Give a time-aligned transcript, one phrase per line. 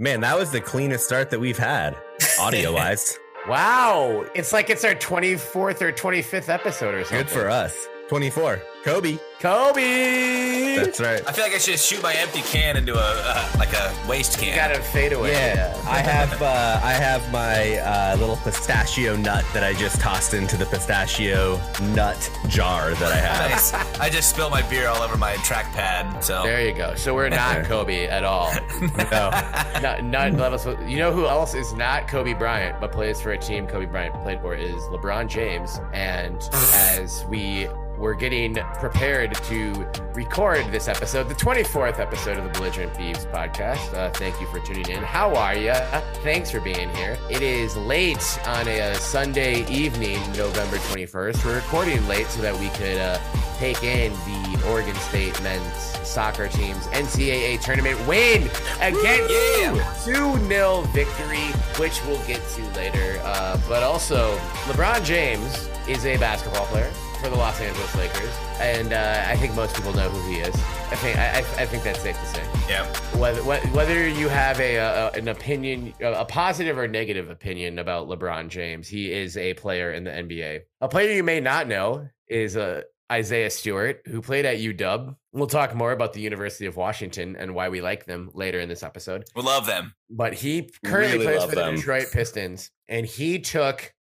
[0.00, 1.96] Man, that was the cleanest start that we've had,
[2.40, 3.18] audio wise.
[3.48, 4.26] Wow.
[4.36, 7.26] It's like it's our 24th or 25th episode or something.
[7.26, 7.88] Good for us.
[8.08, 8.62] 24.
[8.88, 9.18] Kobe.
[9.38, 10.76] Kobe.
[10.76, 11.20] That's right.
[11.28, 14.38] I feel like I should shoot my empty can into a uh, like a waste
[14.38, 14.56] can.
[14.56, 15.32] Got to fade away.
[15.32, 20.32] Yeah, I have uh, I have my uh, little pistachio nut that I just tossed
[20.32, 21.60] into the pistachio
[21.94, 23.50] nut jar that I have.
[23.50, 24.00] Nice.
[24.00, 26.24] I just spilled my beer all over my trackpad.
[26.24, 26.94] So There you go.
[26.94, 28.52] So we're not Kobe at all.
[29.10, 29.30] No.
[29.80, 30.66] not, not levels.
[30.88, 34.14] You know who else is not Kobe Bryant, but plays for a team Kobe Bryant
[34.22, 35.78] played for is LeBron James.
[35.92, 42.50] And as we were getting prepared to record this episode, the 24th episode of the
[42.50, 45.02] Belligerent Beavs podcast, uh, thank you for tuning in.
[45.02, 45.72] How are you?
[46.22, 47.18] Thanks for being here.
[47.30, 51.44] It is late on a Sunday evening, November 21st.
[51.44, 53.18] We're recording late so that we could uh,
[53.58, 55.74] take in the Oregon State men's
[56.08, 58.42] soccer team's NCAA tournament win
[58.80, 59.94] against Yeah.
[60.04, 61.46] 2 0 victory,
[61.78, 63.20] which we'll get to later.
[63.24, 68.92] Uh, but also, LeBron James is a basketball player for the Los Angeles Lakers, and
[68.92, 70.54] uh, I think most people know who he is.
[70.90, 72.42] I think I, I, I think that's safe to say.
[72.68, 72.84] yeah.
[73.16, 78.48] Whether whether you have a, a an opinion, a positive or negative opinion about LeBron
[78.48, 80.60] James, he is a player in the NBA.
[80.80, 85.16] A player you may not know is uh, Isaiah Stewart, who played at UW.
[85.32, 88.68] We'll talk more about the University of Washington and why we like them later in
[88.68, 89.24] this episode.
[89.34, 89.94] We love them.
[90.10, 91.70] But he currently Really plays for the.
[91.72, 93.92] Detroit Pistons, and he took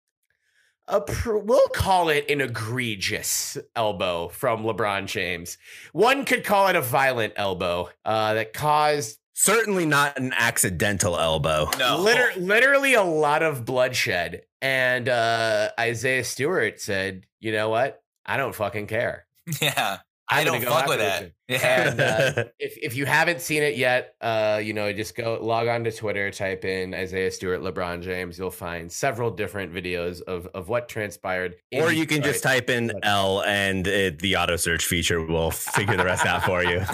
[0.87, 5.57] a pr- we'll call it an egregious elbow from LeBron James.
[5.93, 11.69] One could call it a violent elbow uh, that caused Certainly not an accidental elbow.
[11.77, 11.99] No.
[11.99, 14.41] liter- literally a lot of bloodshed.
[14.63, 18.01] And uh, Isaiah Stewart said, "You know what?
[18.25, 19.27] I don't fucking care."
[19.61, 19.99] Yeah.
[20.29, 21.23] I'm I don't go fuck with that.
[21.23, 21.31] Yeah.
[21.49, 25.69] And uh, if, if you haven't seen it yet, uh, you know, just go log
[25.69, 28.37] on to Twitter, type in Isaiah Stewart, LeBron James.
[28.37, 31.55] You'll find several different videos of, of what transpired.
[31.71, 35.51] in or you can just type in L and it, the auto search feature will
[35.51, 36.81] figure the rest out for you.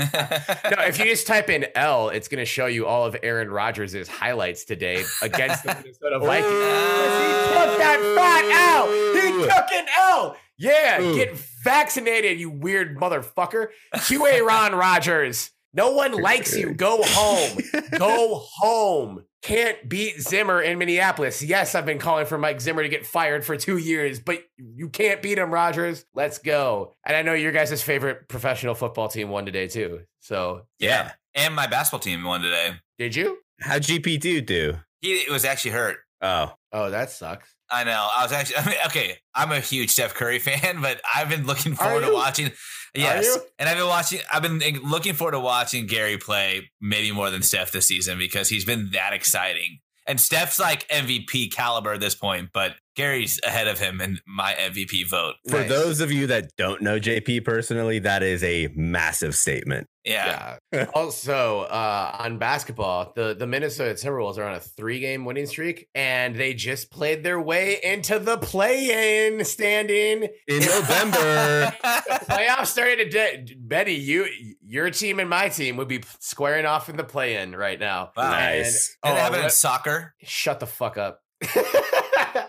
[0.69, 3.49] No, if you just type in L, it's going to show you all of Aaron
[3.49, 6.51] Rodgers' highlights today against the Minnesota Vikings.
[6.51, 8.45] he took that fat
[8.75, 8.87] L.
[9.13, 10.35] He took an L.
[10.57, 11.15] Yeah, Ooh.
[11.15, 13.67] get vaccinated, you weird motherfucker.
[13.95, 15.51] QA Ron Rodgers.
[15.73, 16.73] No one likes you.
[16.75, 17.57] Go home.
[17.97, 19.25] Go home.
[19.41, 21.41] Can't beat Zimmer in Minneapolis.
[21.41, 24.89] Yes, I've been calling for Mike Zimmer to get fired for two years, but you
[24.89, 26.05] can't beat him, Rodgers.
[26.13, 26.93] Let's go.
[27.05, 30.01] And I know your guys' favorite professional football team won today, too.
[30.19, 31.13] So, yeah.
[31.33, 32.73] And my basketball team won today.
[32.99, 33.39] did you?
[33.59, 34.75] How'd GP2 do?
[35.01, 35.97] He was actually hurt.
[36.21, 37.52] Oh, Oh, that sucks.
[37.73, 38.07] I know.
[38.15, 39.17] I was actually I mean, okay.
[39.33, 42.51] I'm a huge Steph Curry fan, but I've been looking forward to watching.
[42.95, 44.19] Yes, and I've been watching.
[44.31, 48.49] I've been looking forward to watching Gary play maybe more than Steph this season because
[48.49, 49.79] he's been that exciting.
[50.05, 54.53] And Steph's like MVP caliber at this point, but Gary's ahead of him in my
[54.53, 55.35] MVP vote.
[55.49, 55.69] for Nice.
[55.69, 59.87] those of you that don't know JP personally, that is a massive statement.
[60.05, 60.87] Yeah, Yeah.
[60.93, 65.87] also, uh, on basketball, the, the Minnesota Timberwolves are on a three game winning streak,
[65.95, 70.27] and they just played their way into the play in standing.
[70.47, 73.45] In November, The playoffs started today.
[73.57, 74.27] Betty, you,
[74.61, 78.11] your team and my team would be squaring off in the play in right now.
[78.17, 78.29] Wow.
[78.31, 78.97] Nice.
[79.03, 80.13] and oh, they have it in soccer.
[80.21, 81.21] shut the fuck up.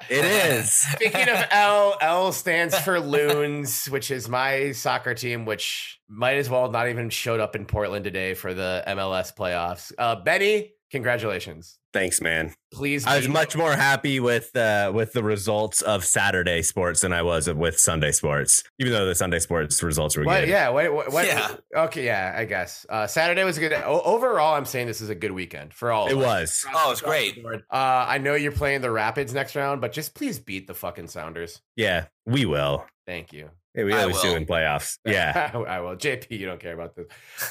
[0.09, 0.73] it is.
[0.73, 6.51] Speaking of L, L stands for Loons, which is my soccer team, which might as
[6.51, 9.93] well not even showed up in Portland today for the MLS playoffs.
[9.99, 11.79] Uh, Benny, congratulations.
[11.93, 12.53] Thanks, man.
[12.73, 17.03] Please, I was be- much more happy with uh, with the results of Saturday sports
[17.03, 20.49] than I was with Sunday sports, even though the Sunday sports results were What, good.
[20.49, 21.57] yeah, what, what, what- Yeah.
[21.77, 22.85] Okay, yeah, I guess.
[22.89, 23.73] Uh, Saturday was a good.
[23.75, 26.09] O- overall, I'm saying this is a good weekend for all.
[26.09, 26.65] It of us.
[26.65, 26.67] was.
[26.75, 27.39] Oh, it's great.
[27.45, 31.07] Uh, I know you're playing the Rapids next round, but just please beat the fucking
[31.09, 31.61] Sounders.
[31.77, 32.85] Yeah, we will.
[33.07, 33.51] Thank you.
[33.75, 34.99] Hey, we always do in playoffs.
[35.05, 35.51] Yeah.
[35.53, 35.97] I will.
[35.97, 37.07] JP, you don't care about this.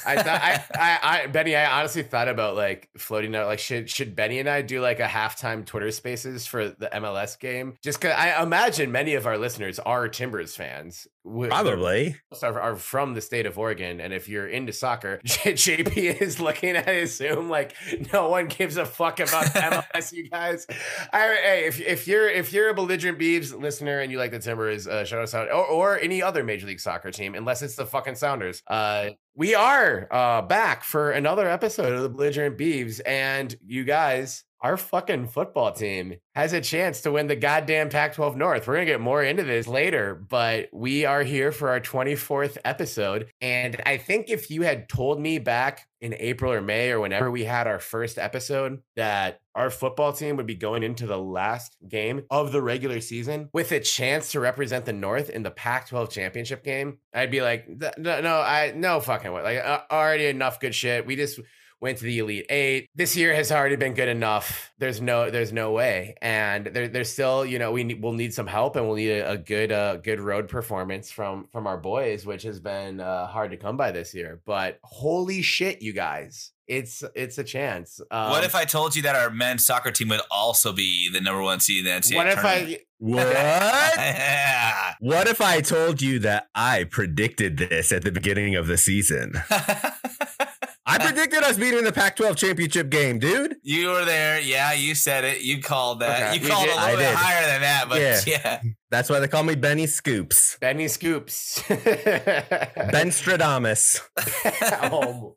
[0.06, 3.90] I thought I, I, I, Benny, I honestly thought about like floating out, like should
[3.90, 7.74] should Benny and I do like a halftime Twitter Spaces for the MLS game?
[7.82, 11.06] Just because I imagine many of our listeners are Timbers fans.
[11.24, 12.16] Probably.
[12.42, 16.38] are, are from the state of Oregon, and if you're into soccer, J- JP is
[16.38, 17.74] looking at his Zoom like
[18.12, 20.12] no one gives a fuck about MLS.
[20.12, 20.66] You guys,
[21.12, 24.38] I, hey, if if you're if you're a belligerent Beavs listener and you like the
[24.38, 27.76] Timbers, uh, shout us out, or, or any other Major League Soccer team, unless it's
[27.76, 28.62] the fucking Sounders.
[28.66, 34.44] Uh, we are uh, back for another episode of the Belligerent Beavs, and you guys
[34.64, 38.66] our fucking football team has a chance to win the goddamn Pac 12 North.
[38.66, 42.56] We're going to get more into this later, but we are here for our 24th
[42.64, 43.28] episode.
[43.42, 47.30] And I think if you had told me back in April or May or whenever
[47.30, 51.76] we had our first episode that our football team would be going into the last
[51.86, 55.88] game of the regular season with a chance to represent the North in the Pac
[55.88, 59.42] 12 championship game, I'd be like, no, no, I, no fucking way.
[59.42, 61.04] Like, uh, already enough good shit.
[61.04, 61.38] We just,
[61.84, 65.52] went to the elite eight this year has already been good enough there's no there's
[65.52, 68.86] no way and there, there's still you know we need, we'll need some help and
[68.86, 72.58] we'll need a, a good uh, good road performance from from our boys which has
[72.58, 77.36] been uh, hard to come by this year but holy shit you guys it's it's
[77.36, 78.00] a chance.
[78.10, 81.20] Um, what if I told you that our men's soccer team would also be the
[81.20, 82.16] number one seed in the NCAA?
[82.16, 82.70] What if tournament?
[82.70, 82.80] I?
[82.98, 83.26] What?
[83.26, 84.94] yeah.
[85.00, 89.34] What if I told you that I predicted this at the beginning of the season?
[90.86, 93.56] I uh, predicted us beating the Pac-12 championship game, dude.
[93.62, 94.38] you were there.
[94.40, 95.40] Yeah, you said it.
[95.40, 96.22] You called that.
[96.32, 96.34] Okay.
[96.36, 96.76] You You called did.
[96.76, 97.16] a I little bit did.
[97.16, 98.20] higher than that, but Yeah.
[98.26, 98.60] yeah.
[98.94, 100.56] That's why they call me Benny Scoops.
[100.60, 101.60] Benny Scoops.
[101.68, 104.00] Ben Stradamus.
[104.92, 105.34] Oh,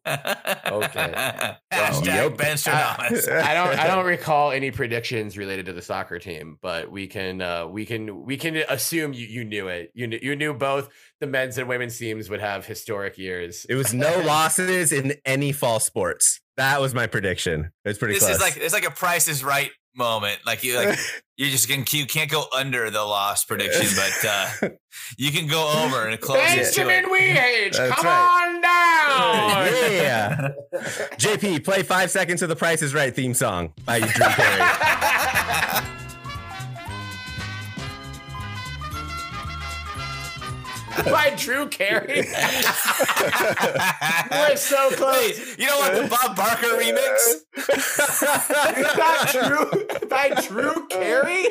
[0.68, 1.12] Okay.
[1.74, 2.38] Hashtag Yep.
[2.38, 3.28] Ben Stradamus.
[3.32, 7.42] I don't I don't recall any predictions related to the soccer team, but we can
[7.42, 9.90] uh, we can we can assume you, you knew it.
[9.96, 10.90] You knew, you knew both
[11.20, 13.66] the men's and women's teams would have historic years.
[13.68, 16.42] It was no losses in any fall sports.
[16.58, 17.72] That was my prediction.
[17.86, 18.36] It was pretty this close.
[18.36, 20.40] is like it's like a Price is Right moment.
[20.46, 20.98] Like you like
[21.38, 24.70] you just can you can't go under the loss prediction, but uh,
[25.18, 27.12] you can go over and close it to Benjamin it.
[27.12, 28.46] Weehage, That's come right.
[28.46, 29.92] on down.
[29.94, 30.50] yeah.
[31.18, 35.94] JP, play five seconds of the Price is Right theme song by Drew Carey.
[41.06, 42.24] By Drew Carey.
[44.32, 45.58] We're so close.
[45.58, 45.94] You know what?
[45.94, 47.44] The Bob Barker remix?
[48.98, 51.46] by Drew by Drew Carey.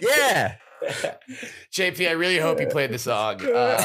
[0.00, 0.56] yeah.
[1.72, 3.40] JP, I really hope you played the song.
[3.56, 3.76] Um,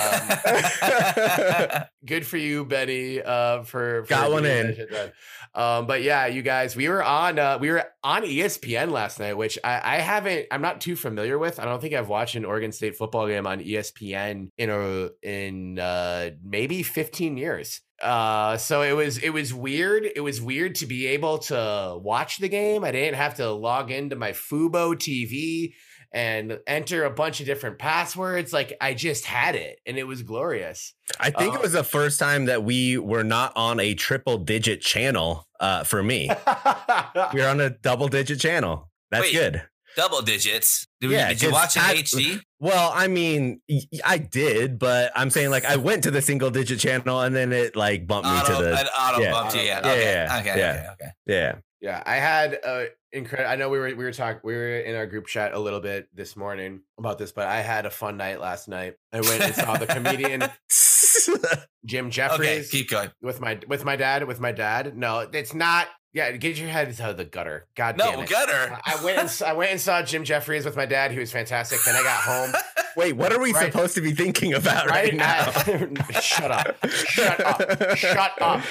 [2.06, 3.22] good for you, Benny.
[3.22, 4.68] Uh, for, for Got one in.
[4.68, 5.12] that shit, man.
[5.54, 9.36] Um, but yeah, you guys, we were on uh, we were on ESPN last night,
[9.36, 10.48] which I, I haven't.
[10.52, 11.60] I'm not too familiar with.
[11.60, 15.80] I don't think I've watched an Oregon State football game on ESPN in a in
[15.80, 17.82] uh, maybe 15 years.
[18.02, 20.08] Uh, so it was it was weird.
[20.16, 22.84] It was weird to be able to watch the game.
[22.84, 25.74] I didn't have to log into my Fubo TV
[26.14, 28.52] and enter a bunch of different passwords.
[28.54, 30.94] Like I just had it, and it was glorious.
[31.20, 34.82] I think it was the first time that we were not on a triple digit
[34.82, 36.30] channel uh, for me.
[37.34, 38.90] we are on a double digit channel.
[39.12, 39.34] That's Wait.
[39.34, 39.64] good.
[39.98, 40.88] Double digits.
[41.02, 42.42] Did, we- Yeah, did you just watch it in add- HD?
[42.60, 43.60] Well, I mean,
[44.06, 47.52] I did, but I'm saying like I went to the single digit channel and then
[47.52, 49.32] it like bumped me to the an auto yeah.
[49.32, 49.62] bumped you.
[49.64, 49.82] Yeah.
[49.86, 50.04] Yeah, Okay.
[50.04, 50.60] yeah, okay.
[50.60, 50.72] yeah.
[50.72, 50.88] Okay.
[50.94, 51.12] Okay.
[51.26, 51.56] yeah.
[51.82, 53.50] Yeah, I had uh, a incredible.
[53.52, 55.80] I know we were we were talking we were in our group chat a little
[55.80, 58.94] bit this morning about this, but I had a fun night last night.
[59.12, 60.42] I went and saw the comedian
[61.86, 62.12] Jim Okay.
[62.12, 63.10] Jeffries Keep going.
[63.22, 64.96] with my with my dad with my dad.
[64.96, 65.88] No, it's not.
[66.14, 67.68] Yeah, get your head out of the gutter.
[67.76, 68.18] God damn it.
[68.20, 68.78] No, gutter.
[68.86, 71.12] I went and I went and saw Jim Jefferies with my dad.
[71.12, 71.80] He was fantastic.
[71.86, 72.52] Then I got home.
[72.96, 73.72] Wait, what are we Right.
[73.72, 75.52] supposed to be thinking about right, Right, now?
[75.56, 76.90] I- shut up.
[76.90, 77.98] Shut up.
[77.98, 78.62] Shut up.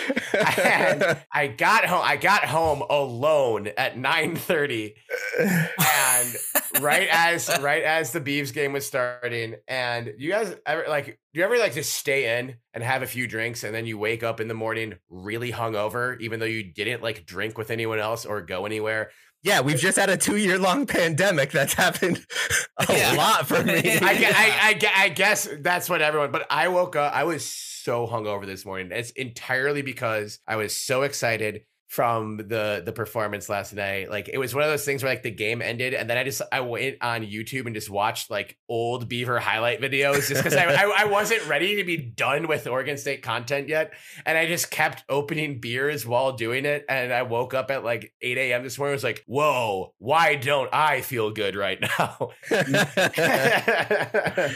[0.59, 2.03] And I got home.
[2.05, 4.95] I got home alone at nine thirty,
[5.39, 6.37] and
[6.81, 11.19] right as right as the Beavs game was starting, and you guys ever like?
[11.33, 13.99] Do you ever like just stay in and have a few drinks, and then you
[13.99, 17.99] wake up in the morning really hungover, even though you didn't like drink with anyone
[18.01, 19.11] else or go anywhere?
[19.43, 22.25] Yeah, we've just had a two year long pandemic that's happened
[22.89, 23.13] a Yeah.
[23.13, 23.75] lot for me.
[23.85, 26.31] I, I, I, I guess that's what everyone.
[26.31, 27.15] But I woke up.
[27.15, 28.91] I was so hungover this morning.
[28.93, 34.09] It's entirely because I was so excited from the the performance last night.
[34.09, 36.23] Like it was one of those things where like the game ended, and then I
[36.23, 40.55] just I went on YouTube and just watched like old Beaver highlight videos, just because
[40.55, 43.93] I, I I wasn't ready to be done with Oregon State content yet,
[44.25, 46.85] and I just kept opening beers while doing it.
[46.89, 48.63] And I woke up at like eight a.m.
[48.63, 48.93] this morning.
[48.93, 52.31] I was like, whoa, why don't I feel good right now?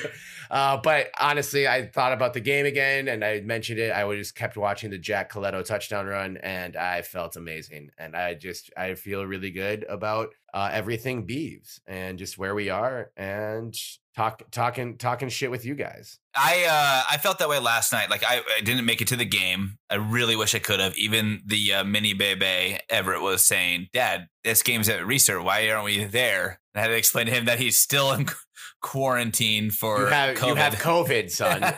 [0.50, 3.92] uh, but honestly, I thought about the game again and I mentioned it.
[3.92, 7.90] I just kept watching the Jack Coletto touchdown run and I felt amazing.
[7.98, 12.70] And I just, I feel really good about uh, everything Beavs and just where we
[12.70, 13.76] are and
[14.16, 16.18] talk, talking, talking shit with you guys.
[16.36, 18.10] I uh, I felt that way last night.
[18.10, 19.78] Like I, I didn't make it to the game.
[19.88, 20.96] I really wish I could have.
[20.96, 25.42] Even the uh, mini bebe Everett was saying, "Dad, this game's at Reser.
[25.42, 28.26] Why aren't we there?" I had to explain to him that he's still in
[28.84, 30.48] quarantine for You have, COVID.
[30.48, 31.62] you have COVID, son.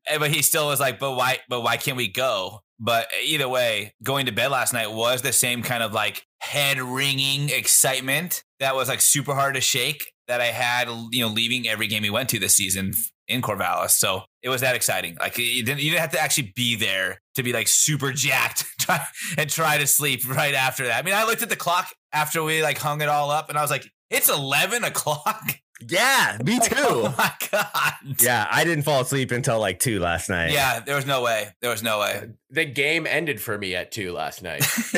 [0.07, 1.39] Eh, but he still was like, "But why?
[1.49, 5.33] But why can't we go?" But either way, going to bed last night was the
[5.33, 10.41] same kind of like head ringing excitement that was like super hard to shake that
[10.41, 12.93] I had, you know, leaving every game we went to this season
[13.27, 13.91] in Corvallis.
[13.91, 15.17] So it was that exciting.
[15.19, 18.65] Like you didn't, you didn't have to actually be there to be like super jacked
[19.37, 20.99] and try to sleep right after that.
[20.99, 23.57] I mean, I looked at the clock after we like hung it all up and
[23.57, 25.59] I was like, it's 11 o'clock.
[25.87, 26.75] Yeah, me too.
[26.77, 27.93] Oh my God.
[28.19, 30.51] Yeah, I didn't fall asleep until like two last night.
[30.51, 31.55] Yeah, there was no way.
[31.61, 32.29] There was no way.
[32.51, 34.63] The game ended for me at two last night.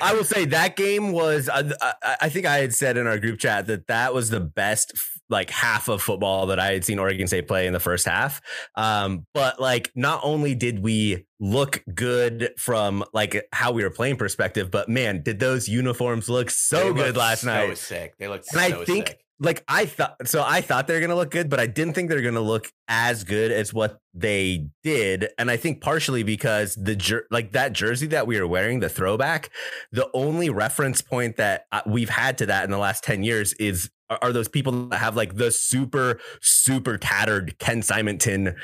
[0.00, 1.48] I will say that game was.
[1.48, 4.40] Uh, I, I think I had said in our group chat that that was the
[4.40, 4.92] best
[5.30, 8.40] like half of football that I had seen Oregon State play in the first half.
[8.76, 14.16] Um, but like, not only did we look good from like how we were playing
[14.16, 17.78] perspective, but man, did those uniforms look so They good last so night?
[17.78, 18.14] sick.
[18.18, 19.20] They looked And so I think sick.
[19.40, 22.08] like I thought so I thought they were gonna look good, but I didn't think
[22.10, 25.28] they're gonna look as good as what they did.
[25.38, 28.88] And I think partially because the jer- like that jersey that we were wearing, the
[28.88, 29.50] throwback,
[29.90, 33.52] the only reference point that uh, we've had to that in the last 10 years
[33.54, 38.54] is are, are those people that have like the super, super tattered Ken Simonton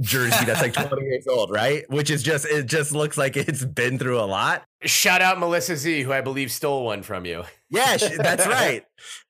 [0.00, 1.88] jersey that's like 20 years old, right?
[1.90, 4.64] Which is just it just looks like it's been through a lot.
[4.82, 7.44] Shout out Melissa Z, who I believe stole one from you.
[7.70, 8.84] Yeah, sh- that's right.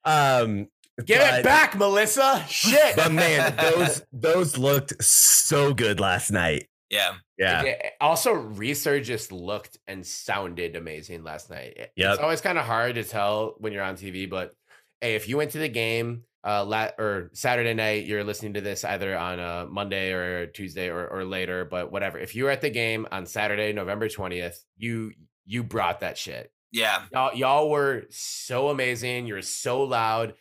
[0.04, 0.68] Um
[1.04, 2.44] Give but- it back, Melissa.
[2.48, 2.96] Shit.
[2.96, 6.68] But man, those those looked so good last night.
[6.90, 7.14] Yeah.
[7.36, 7.62] Yeah.
[7.64, 11.74] Yeah, Also, Reser just looked and sounded amazing last night.
[11.76, 12.14] It- Yep.
[12.14, 14.54] It's always kind of hard to tell when you're on TV, but
[15.00, 18.60] hey, if you went to the game uh lat or Saturday night, you're listening to
[18.60, 22.18] this either on a Monday or Tuesday or, or later, but whatever.
[22.18, 25.12] If you were at the game on Saturday, November 20th, you
[25.44, 26.52] you brought that shit.
[26.72, 27.02] Yeah.
[27.12, 29.26] Y'all, y'all were so amazing.
[29.26, 30.34] You're so loud.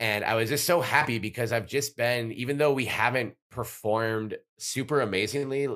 [0.00, 4.36] And I was just so happy because I've just been, even though we haven't performed
[4.58, 5.68] super amazingly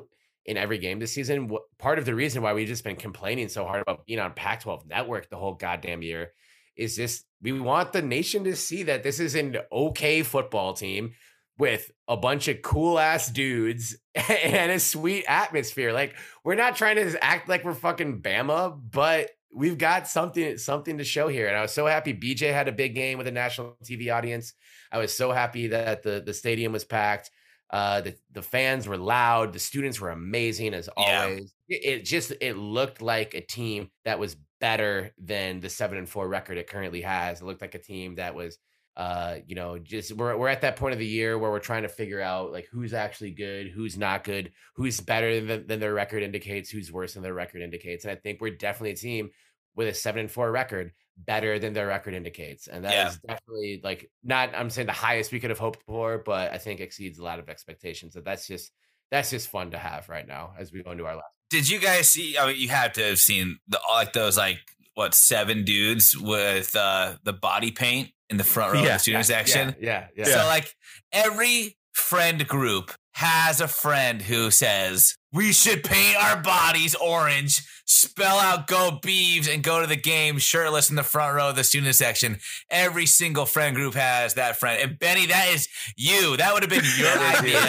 [0.45, 3.47] in every game this season, wh- part of the reason why we've just been complaining
[3.47, 6.33] so hard about being on Pac 12 network the whole goddamn year
[6.75, 11.13] is just we want the nation to see that this is an okay football team
[11.57, 15.93] with a bunch of cool ass dudes and a sweet atmosphere.
[15.93, 20.97] Like we're not trying to act like we're fucking Bama, but we've got something something
[20.97, 21.47] to show here.
[21.47, 24.53] And I was so happy BJ had a big game with a national TV audience.
[24.91, 27.31] I was so happy that the the stadium was packed.
[27.69, 29.53] Uh, the the fans were loud.
[29.53, 31.23] The students were amazing as Yeah.
[31.23, 31.53] always.
[31.69, 36.07] It, it just it looked like a team that was better than the seven and
[36.07, 37.41] four record it currently has.
[37.41, 38.57] It looked like a team that was
[38.97, 41.83] uh you know just we're, we're at that point of the year where we're trying
[41.83, 45.93] to figure out like who's actually good who's not good who's better than, than their
[45.93, 49.29] record indicates who's worse than their record indicates and i think we're definitely a team
[49.75, 53.35] with a seven and four record better than their record indicates and that is Yeah.
[53.35, 56.81] definitely like not i'm saying the highest we could have hoped for but i think
[56.81, 58.73] exceeds a lot of expectations so that's just
[59.09, 61.79] that's just fun to have right now as we go into our last Did you
[61.79, 62.37] guys see?
[62.37, 64.59] I mean, you have to have seen the like those like
[64.95, 68.93] what seven dudes with uh the body paint in the front row of Yeah.
[68.93, 69.75] the student section.
[69.79, 70.73] yeah yeah, So like
[71.11, 78.37] every friend group has a friend who says we should paint our bodies orange, spell
[78.37, 81.63] out "Go Beavs" and go to the game shirtless in the front row of the
[81.63, 82.39] student section.
[82.69, 84.81] Every single friend group has that friend.
[84.81, 86.37] And Benny, that is you.
[86.37, 87.61] That would have been your idea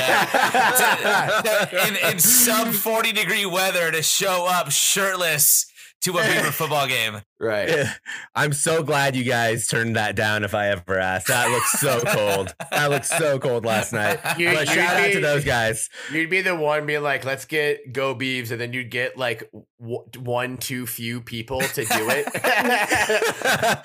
[1.70, 5.66] to- in, in sub forty degree weather to show up shirtless
[6.02, 7.20] to a Beaver football game.
[7.40, 7.92] right Yeah.
[8.34, 11.28] I'm so glad you guys turned that down if I ever asked.
[11.28, 12.54] That looks so cold.
[12.70, 14.18] That looks so cold last night.
[14.38, 15.88] You- But you'd shout out to those guys.
[16.12, 19.50] You'd be the one being like, let's get Go Beavs, and then you'd get like
[19.80, 22.24] w- one too few people to do it.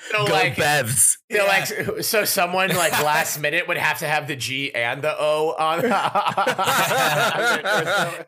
[0.10, 1.16] so Go like, Bevs.
[1.30, 5.14] so like, so someone like last minute would have to have the G and the
[5.18, 5.82] O on.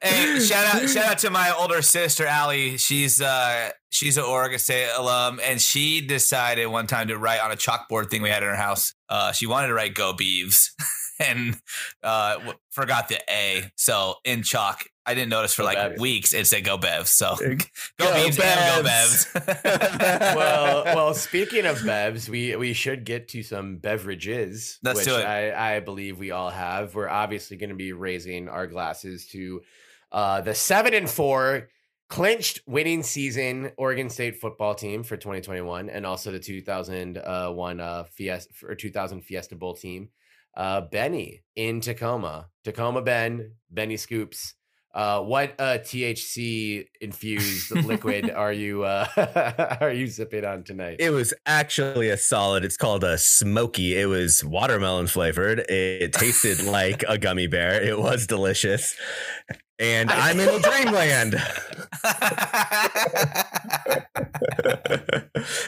[0.02, 2.76] hey, shout out shout out to my older sister Allie.
[2.76, 7.50] She's uh she's an Oregon State alum, and she decided one time to write on
[7.52, 8.94] a chalkboard thing we had in her house.
[9.08, 10.70] Uh, she wanted to write "Go Beavs,"
[11.20, 11.60] and
[12.02, 13.70] uh, w- forgot the A.
[13.76, 15.98] So in chalk, I didn't notice for Go like Bevs.
[15.98, 16.32] weeks.
[16.32, 17.56] It said "Go Bevs." So go,
[17.98, 19.32] Go Beavs and go Bevs.
[19.32, 20.34] Bevs.
[20.36, 21.14] well, well.
[21.14, 25.24] Speaking of bevs, we we should get to some beverages, Let's which do it.
[25.24, 26.94] I I believe we all have.
[26.94, 29.62] We're obviously going to be raising our glasses to
[30.12, 31.68] uh, the seven and four
[32.10, 38.52] clinched winning season Oregon State football team for 2021, and also the 2001 uh, Fiesta
[38.66, 40.10] or 2000 Fiesta Bowl team.
[40.56, 44.54] Uh, Benny in Tacoma, Tacoma Ben, Benny Scoops.
[44.92, 50.96] Uh, what uh, THC infused liquid are you uh, are you sipping on tonight?
[50.98, 52.64] It was actually a solid.
[52.64, 53.96] It's called a smoky.
[53.96, 55.60] It was watermelon flavored.
[55.68, 57.80] It tasted like a gummy bear.
[57.80, 58.96] It was delicious.
[59.78, 61.32] And I'm in a dreamland.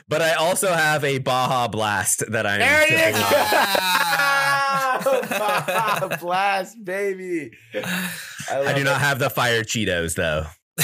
[0.07, 2.87] but I also have a Baja Blast that I'm There
[4.73, 5.29] on.
[5.29, 7.51] Baja Blast, baby.
[8.51, 10.47] I do not have the fire Cheetos though.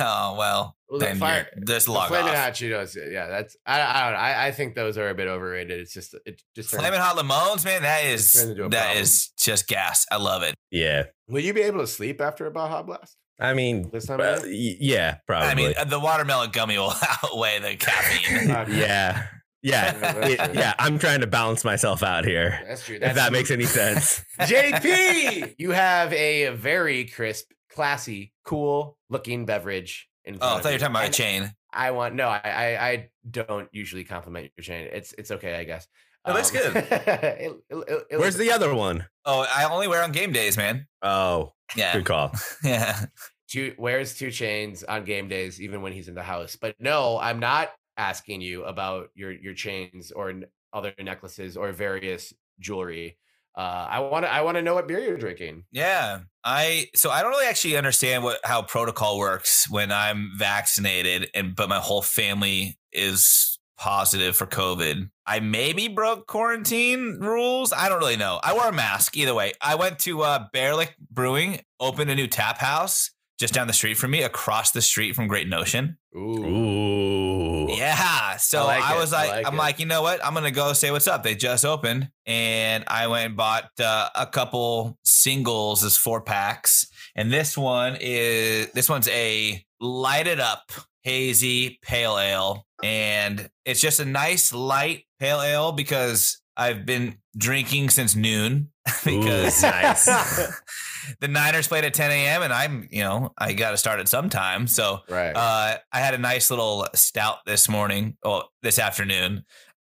[0.00, 3.80] oh well, Well, the fire- you're- just The log Flamin' Hot Cheetos, yeah, that's I,
[3.80, 4.18] I don't know.
[4.18, 5.78] I, I think those are a bit overrated.
[5.78, 7.82] It's just it just turns- Flamin' hot lemons, man.
[7.82, 8.98] That is Turns that problem.
[9.02, 10.06] is just gas.
[10.10, 10.54] I love it.
[10.72, 11.04] Yeah.
[11.28, 14.18] Will you be able to sleep after a Baja Blast I mean, this time?
[14.18, 14.76] well, of y- year?
[14.80, 15.48] yeah, probably.
[15.48, 16.92] I mean, uh, the watermelon gummy will
[17.22, 18.48] outweigh the caffeine.
[18.76, 19.26] Yeah.
[19.62, 19.94] Yeah.
[20.00, 20.74] Yeah, It- yeah.
[20.78, 22.60] I'm trying to balance myself out here.
[22.66, 22.96] That's true.
[22.96, 24.22] If That's that makes any sense.
[24.40, 30.08] JP, you have a very crisp, classy, cool looking beverage.
[30.24, 31.52] In oh, front I thought you were talking about a chain.
[31.72, 32.28] I want no.
[32.28, 34.88] I, I I don't usually compliment your chain.
[34.92, 35.86] It's it's okay, I guess.
[36.24, 36.76] Oh, that's um, good.
[36.76, 39.06] it- it- it Where's was- the other one?
[39.24, 40.86] Oh, I only wear on game days, man.
[41.02, 42.32] Oh, Yeah, good call.
[42.62, 43.06] yeah.
[43.48, 46.56] two wears two chains on game days, even when he's in the house.
[46.56, 50.32] But no, I'm not asking you about your your chains or
[50.72, 53.18] other necklaces or various jewelry.
[53.56, 55.64] Uh, I want to I want to know what beer you're drinking.
[55.72, 61.28] Yeah, I so I don't really actually understand what how protocol works when I'm vaccinated
[61.34, 65.10] and but my whole family is positive for COVID.
[65.26, 67.72] I maybe broke quarantine rules.
[67.72, 68.40] I don't really know.
[68.42, 69.52] I wore a mask either way.
[69.60, 73.94] I went to uh, Bearlick Brewing, opened a new tap house just down the street
[73.94, 75.96] from me, across the street from Great Notion.
[76.16, 77.66] Ooh, Ooh.
[77.70, 78.36] Yeah.
[78.36, 79.00] So I I, like it.
[79.00, 79.58] was I like, like I'm it.
[79.58, 80.24] like, you know what?
[80.24, 81.22] I'm gonna go say what's up.
[81.22, 86.86] They just opened, and I went and bought uh, a couple singles as four packs,
[87.14, 94.00] and this one is this one's a lighted up hazy pale ale, and it's just
[94.00, 98.70] a nice light pale ale because I've been drinking since noon
[99.04, 100.06] because Ooh, nice.
[101.20, 102.42] the Niners played at 10 a.m.
[102.42, 104.66] and I'm, you know, I got to start at some time.
[104.66, 105.34] So right.
[105.34, 109.44] uh, I had a nice little stout this morning, or this afternoon,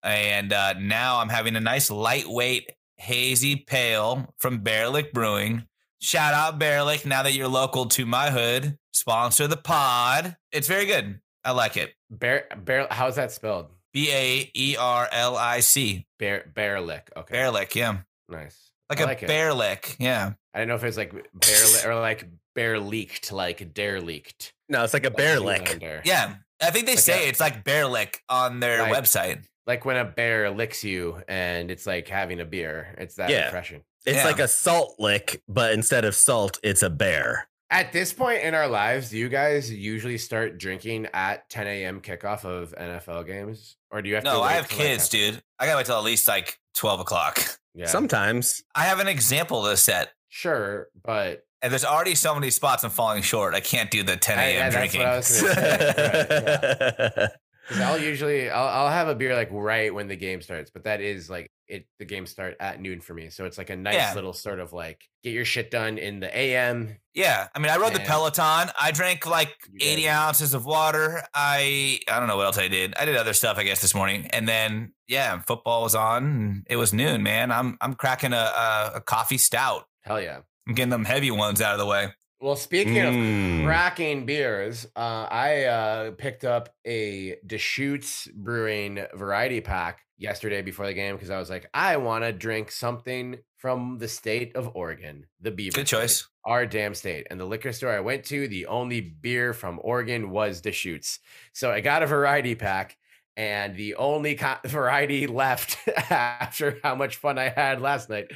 [0.02, 5.68] and uh, now I'm having a nice lightweight hazy pale from Baerlic Brewing.
[6.00, 7.06] Shout out Baerlic!
[7.06, 10.36] Now that you're local to my hood, sponsor the pod.
[10.52, 11.20] It's very good.
[11.46, 11.94] I like it.
[12.10, 12.88] Bear bear.
[12.90, 13.68] How's that spelled?
[13.94, 16.06] B a e r l i c.
[16.20, 17.12] Bear bear lick.
[17.16, 17.34] Okay.
[17.34, 17.98] Bear lick, yeah,
[18.30, 18.58] Nice.
[18.90, 19.28] like I a like it.
[19.28, 20.34] bear lick, yeah.
[20.54, 24.54] I don't know if it's like bear or like bear leaked, like dare leaked.
[24.70, 25.66] No, it's like a bear lick.
[25.66, 26.02] Zoolander.
[26.06, 29.44] Yeah, I think they Like say a- it's like bear lick on their Like- website.
[29.66, 32.96] Like when a bear licks you and it's like having a beer.
[32.98, 33.46] It's that Yeah.
[33.46, 33.84] refreshing.
[34.06, 34.26] It's Yeah.
[34.26, 37.48] like a salt lick, but instead of salt, it's a bear.
[37.74, 42.02] At this point in our lives, do you guys usually start drinking at 10 a.m.
[42.02, 43.78] kickoff of NFL games?
[43.90, 45.42] Or do you have to No, I have till, like, kids, dude.
[45.60, 47.40] I gotta wait till at least like twelve o'clock.
[47.74, 47.88] Yeah.
[47.88, 48.64] Sometimes.
[48.76, 52.90] I have an example to set, Sure, but and there's already so many spots I'm
[52.92, 53.54] falling short.
[53.56, 54.54] I can't do the 10 I- a.m.
[54.56, 55.00] yeah, that's drinking.
[55.02, 55.48] what I was say.
[55.48, 57.28] Right, yeah.
[57.72, 61.02] I'll usually I'll, I'll have a beer like right when the game starts, but that
[61.02, 63.30] is like it the game start at noon for me.
[63.30, 64.14] So it's like a nice Yeah.
[64.16, 66.98] little sort of like get your shit done in the AM.
[67.14, 68.70] yeah, I mean, I rode the Peloton.
[68.80, 71.24] I drank like 80 ounces of water.
[71.34, 72.94] I I don't know what else I did.
[73.00, 76.64] I did other stuff, I guess, this morning, and then yeah, football was on.
[76.70, 77.52] It was noon, man.
[77.52, 79.86] I'm I'm cracking a, a a coffee stout.
[80.02, 80.40] Hell yeah.
[80.68, 82.10] I'm getting them heavy ones out of the way.
[82.44, 83.64] Well, speaking of Mm.
[83.64, 90.94] cracking beers, uh, I uh, picked up a Deschutes Brewing variety pack yesterday before the
[90.94, 95.26] game because I was like, I want to drink something from the state of Oregon,
[95.40, 95.76] the Beaver.
[95.78, 96.28] Good State, choice.
[96.44, 97.28] our damn state.
[97.32, 101.20] And the liquor store I went to, the only beer from Oregon was Deschutes.
[101.54, 102.98] So I got a variety pack.
[103.38, 105.78] And the only co- variety left
[106.12, 108.28] after how much fun I had last night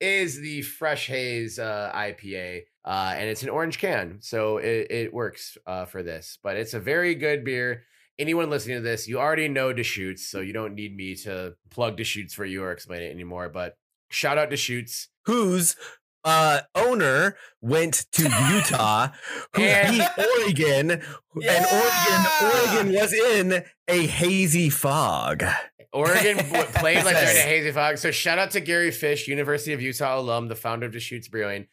[0.00, 5.14] is the Fresh Haze uh, IPA, uh, and it's an orange can, so it, it
[5.14, 6.38] works uh, for this.
[6.42, 7.84] But it's a very good beer.
[8.18, 11.96] Anyone listening to this, you already know Deschutes, so you don't need me to plug
[11.96, 13.48] Deschutes for you or explain it anymore.
[13.48, 13.76] But
[14.10, 15.08] shout out to Deschutes.
[15.26, 15.76] Whose
[16.24, 19.08] uh, owner went to Utah,
[19.54, 21.00] who beat Oregon, and
[21.34, 25.44] Oregon, Oregon was in a hazy fog.
[25.92, 26.38] Oregon
[26.74, 27.98] played like they're in a hazy fog.
[27.98, 31.66] So shout out to Gary Fish, University of Utah alum, the founder of Deschutes Brewing,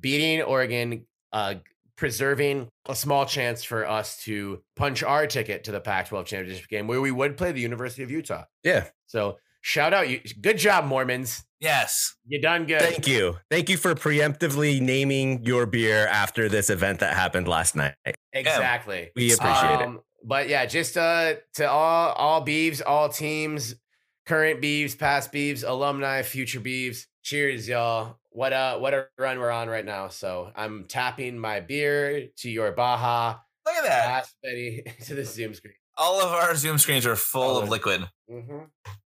[0.00, 1.54] beating Oregon, uh,
[1.96, 6.86] preserving a small chance for us to punch our ticket to the Pac-12 championship game,
[6.86, 8.44] where we would play the University of Utah.
[8.62, 8.88] Yeah.
[9.06, 10.20] So shout out you.
[10.40, 11.42] Good job, Mormons.
[11.58, 12.14] Yes.
[12.26, 12.82] You done good.
[12.82, 13.38] Thank you.
[13.50, 17.94] Thank you for preemptively naming your beer after this event that happened last night.
[18.34, 19.10] Exactly.
[19.16, 19.86] We appreciate it.
[19.86, 23.74] Um, But yeah, just uh to all all Beavs, all teams,
[24.26, 27.06] current Beavs, past Beavs, alumni, future Beavs.
[27.22, 28.18] Cheers, y'all.
[28.36, 30.08] What uh what a run we're on right now.
[30.08, 33.36] So I'm tapping my beer to your Baja.
[33.64, 34.06] Look at that.
[34.08, 35.72] Last Betty to the Zoom screen.
[35.96, 37.70] All of our Zoom screens are full of Oh.
[37.70, 38.06] liquid.
[38.30, 38.58] Mm-hmm.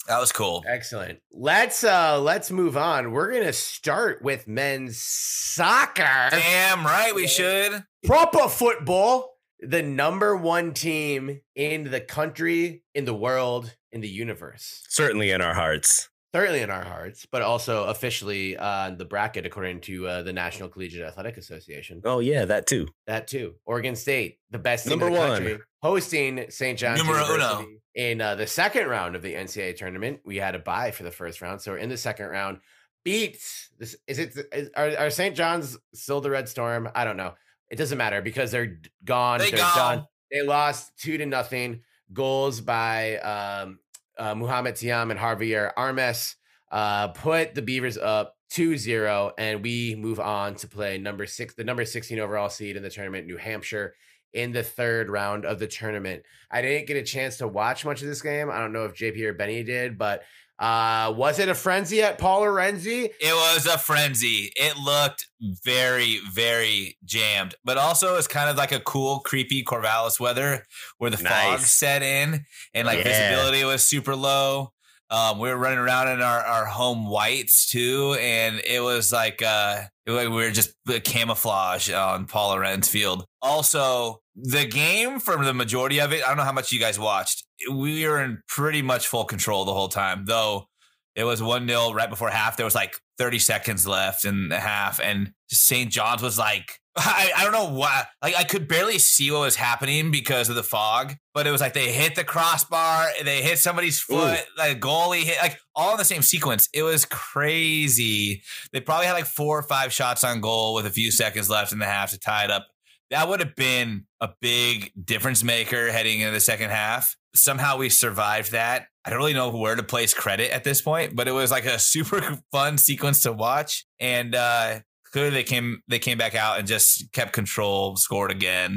[0.07, 0.63] That was cool.
[0.67, 1.19] Excellent.
[1.31, 3.11] Let's uh let's move on.
[3.11, 6.29] We're gonna start with men's soccer.
[6.31, 7.83] Damn right we should.
[8.05, 9.35] Proper football.
[9.59, 14.81] The number one team in the country, in the world, in the universe.
[14.89, 16.09] Certainly in our hearts.
[16.33, 20.69] Certainly in our hearts, but also officially on the bracket according to uh, the National
[20.69, 22.01] Collegiate Athletic Association.
[22.05, 22.87] Oh yeah, that too.
[23.07, 23.55] That too.
[23.65, 25.29] Oregon State, the best team Number in the one.
[25.29, 26.77] country, hosting St.
[26.77, 27.33] John's Numero uno.
[27.33, 30.19] University in uh, the second round of the NCAA tournament.
[30.23, 32.59] We had a bye for the first round, so we're in the second round.
[33.03, 34.37] Beats this is it?
[34.53, 35.35] Is, are, are St.
[35.35, 36.89] John's still the Red Storm?
[36.93, 37.33] I don't know.
[37.71, 39.39] It doesn't matter because they're d- gone.
[39.39, 39.95] They are gone.
[39.97, 40.05] done.
[40.31, 41.81] They lost two to nothing.
[42.13, 43.79] Goals by um,
[44.19, 46.35] uh, Muhammad Tiam and Javier Armes
[46.71, 51.63] uh, put the Beavers up 2-0, and we move on to play number six, the
[51.63, 53.95] number 16 overall seed in the tournament, New Hampshire,
[54.33, 56.23] in the third round of the tournament.
[56.51, 58.49] I didn't get a chance to watch much of this game.
[58.51, 60.23] I don't know if JP or Benny did, but
[60.59, 63.09] uh, was it a frenzy at Paul Lorenzi?
[63.19, 64.51] It was a frenzy.
[64.55, 65.25] It looked
[65.63, 70.65] very, very jammed, but also it's kind of like a cool, creepy Corvallis weather
[70.97, 73.03] where the fog set in and like Yeah.
[73.05, 74.73] visibility was super low.
[75.11, 79.41] Um, we were running around in our, our home whites too, and it was like
[79.41, 83.25] uh, it was like we were just the camouflage on Paul Lorenz Field.
[83.41, 86.99] Also, the game for the majority of it, I don't know how much you guys
[86.99, 87.43] watched.
[87.71, 90.67] We were in pretty much full control the whole time, though.
[91.15, 92.55] It was 1 0 right before half.
[92.55, 95.01] There was like 30 seconds left in the half.
[95.01, 95.91] And St.
[95.91, 98.03] John's was like, I, I don't know why.
[98.21, 101.61] Like, I could barely see what was happening because of the fog, but it was
[101.61, 105.97] like they hit the crossbar, they hit somebody's foot, like goalie hit, like all in
[105.97, 106.69] the same sequence.
[106.73, 108.43] It was crazy.
[108.73, 111.71] They probably had like four or five shots on goal with a few seconds left
[111.71, 112.67] in the half to tie it up.
[113.11, 117.15] That would have been a big difference maker heading into the second half.
[117.33, 118.87] Somehow we survived that.
[119.05, 121.65] I don't really know where to place credit at this point, but it was like
[121.65, 123.85] a super fun sequence to watch.
[123.99, 124.79] And uh
[125.11, 128.71] clearly they came they came back out and just kept control, scored again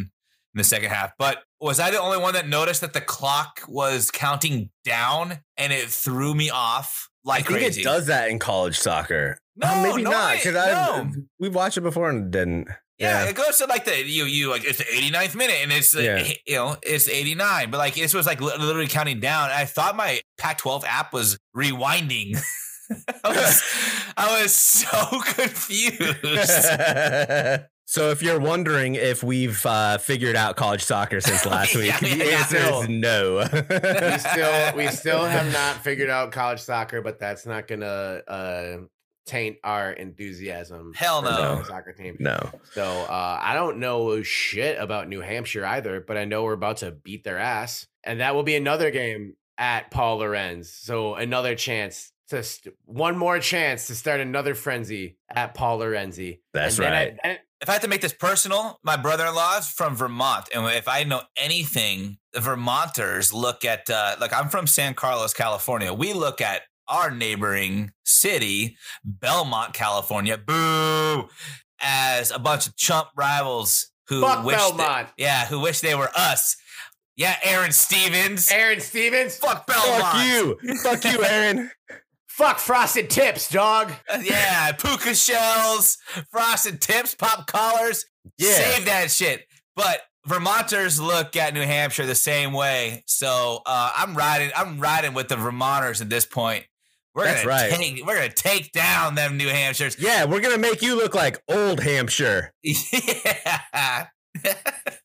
[0.54, 1.12] in the second half.
[1.18, 5.72] But was I the only one that noticed that the clock was counting down and
[5.72, 7.80] it threw me off like I think crazy?
[7.82, 9.38] it does that in college soccer.
[9.56, 11.10] No, Uh, maybe no, not because I no.
[11.38, 12.68] we've watched it before and didn't.
[12.98, 13.30] Yeah, Yeah.
[13.30, 16.04] it goes to like the you you like it's the 89th minute and it's like,
[16.04, 16.32] Yeah.
[16.46, 19.50] you know it's 89, but like this was like literally counting down.
[19.50, 22.38] I thought my Pac-12 app was rewinding.
[23.24, 23.62] I was
[24.16, 24.88] I was so
[25.34, 26.22] confused.
[27.84, 31.98] so if you're wondering if we've uh, figured out college soccer since last week, Yeah,
[32.00, 32.80] the answer no.
[32.80, 34.10] is no.
[34.12, 37.86] we still we still have not figured out college soccer, but that's not gonna
[38.28, 38.76] uh,
[39.26, 40.92] taint our enthusiasm.
[40.94, 41.62] Hell for the no.
[41.64, 42.16] soccer team.
[42.20, 42.50] no.
[42.72, 46.78] So uh, I don't know shit about New Hampshire either, but I know we're about
[46.78, 50.70] to beat their ass, and that will be another game at Paul Lorenz.
[50.72, 56.40] So another chance to st- one more chance to start another frenzy at Paul Lorenzi.
[56.52, 57.38] That's And then I- right.
[57.60, 61.04] if I had to make this personal, my brother-in-law is from Vermont, and if I
[61.04, 65.92] know anything, the Vermonters look at uh, like I'm from San Carlos, California.
[65.92, 71.28] We look at our neighboring city, Belmont, California, boo,
[71.80, 76.10] as a bunch of chump rivals who Fuck wish, they- yeah, who wish they were
[76.14, 76.56] us.
[77.16, 78.50] Yeah, Aaron Stevens.
[78.50, 79.36] Aaron Stevens.
[79.36, 80.02] Fuck Belmont.
[80.02, 80.76] Fuck you.
[80.82, 81.70] Fuck you, Aaron.
[82.36, 83.92] Fuck frosted tips, dog.
[84.08, 85.98] Uh, yeah, puka shells,
[86.30, 88.06] frosted tips, pop collars.
[88.38, 88.54] Yeah.
[88.54, 89.44] Save that shit.
[89.76, 93.04] But Vermonters look at New Hampshire the same way.
[93.06, 94.50] So uh, I'm riding.
[94.56, 96.64] I'm riding with the Vermonters at this point.
[97.14, 97.70] We're That's gonna right.
[97.70, 98.06] take.
[98.06, 99.98] We're gonna take down them New Hampshires.
[99.98, 102.54] Yeah, we're gonna make you look like old Hampshire.
[102.62, 104.06] yeah.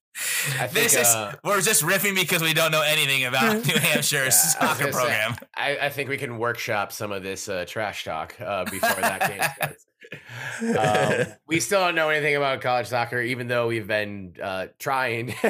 [0.60, 4.13] I this is uh, we're just riffing because we don't know anything about New Hampshire's
[4.13, 5.36] Yeah, soccer gonna say, program.
[5.56, 9.30] I, I think we can workshop some of this uh, trash talk uh, before that
[9.30, 9.86] game starts.
[10.62, 15.34] Um, we still don't know anything about college soccer, even though we've been uh, trying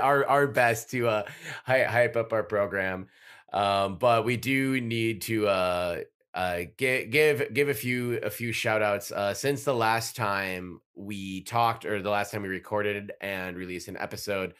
[0.00, 1.22] our our best to uh,
[1.64, 3.08] hy- hype up our program.
[3.52, 5.46] Um, but we do need to
[6.34, 9.10] uh, give give give a few a few shout outs.
[9.10, 13.88] Uh, since the last time we talked, or the last time we recorded and released
[13.88, 14.54] an episode,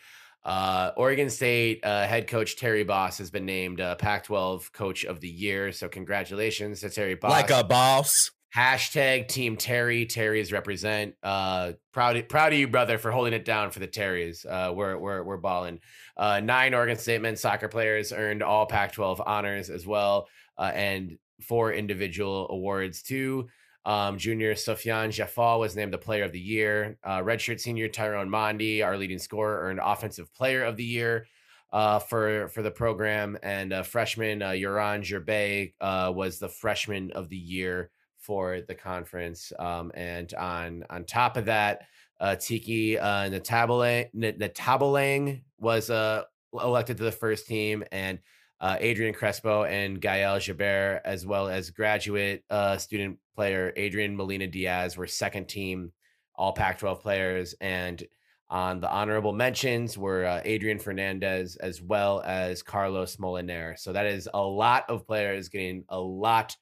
[0.45, 5.21] uh, Oregon State uh, head coach Terry Boss has been named uh, Pac-12 Coach of
[5.21, 5.71] the Year.
[5.73, 7.31] So congratulations to Terry Boss.
[7.31, 8.31] Like a boss.
[8.55, 10.07] Hashtag Team Terry.
[10.07, 11.15] Terry's represent.
[11.23, 14.45] Uh, proud, proud of you, brother, for holding it down for the Terrys.
[14.45, 15.79] Uh, we're we're we're balling.
[16.17, 20.27] Uh, nine Oregon State men's soccer players earned all Pac-12 honors as well,
[20.59, 23.49] uh, and four individual awards too.
[23.85, 26.99] Um, junior Sofian Jafal was named the Player of the Year.
[27.03, 31.27] Uh, redshirt senior Tyrone Mondi, our leading scorer, earned Offensive Player of the Year
[31.73, 37.11] uh, for for the program, and uh, freshman uh, Yoran Gerbe uh, was the Freshman
[37.13, 39.53] of the Year for the conference.
[39.59, 41.83] Um, and on on top of that,
[42.21, 46.23] uh, Tiki uh, Natabalang was uh,
[46.53, 48.19] elected to the first team, and
[48.61, 54.47] uh, Adrian Crespo and Gael Jabert, as well as graduate uh, student player Adrian Molina
[54.47, 55.93] Diaz, were second team
[56.35, 58.03] All Pac-12 players, and
[58.51, 63.79] on the honorable mentions were uh, Adrian Fernandez as well as Carlos Moliner.
[63.79, 66.57] So that is a lot of players getting a lot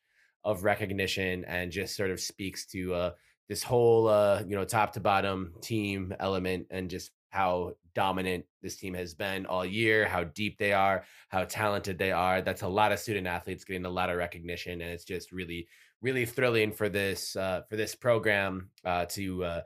[0.45, 3.11] of recognition and just sort of speaks to uh,
[3.49, 8.77] this whole uh, you know top to bottom team element and just how dominant this
[8.77, 12.41] team has been all year, how deep they are, how talented they are.
[12.41, 15.67] That's a lot of student athletes getting a lot of recognition, and it's just really,
[16.01, 19.61] really thrilling for this uh, for this program uh, to uh,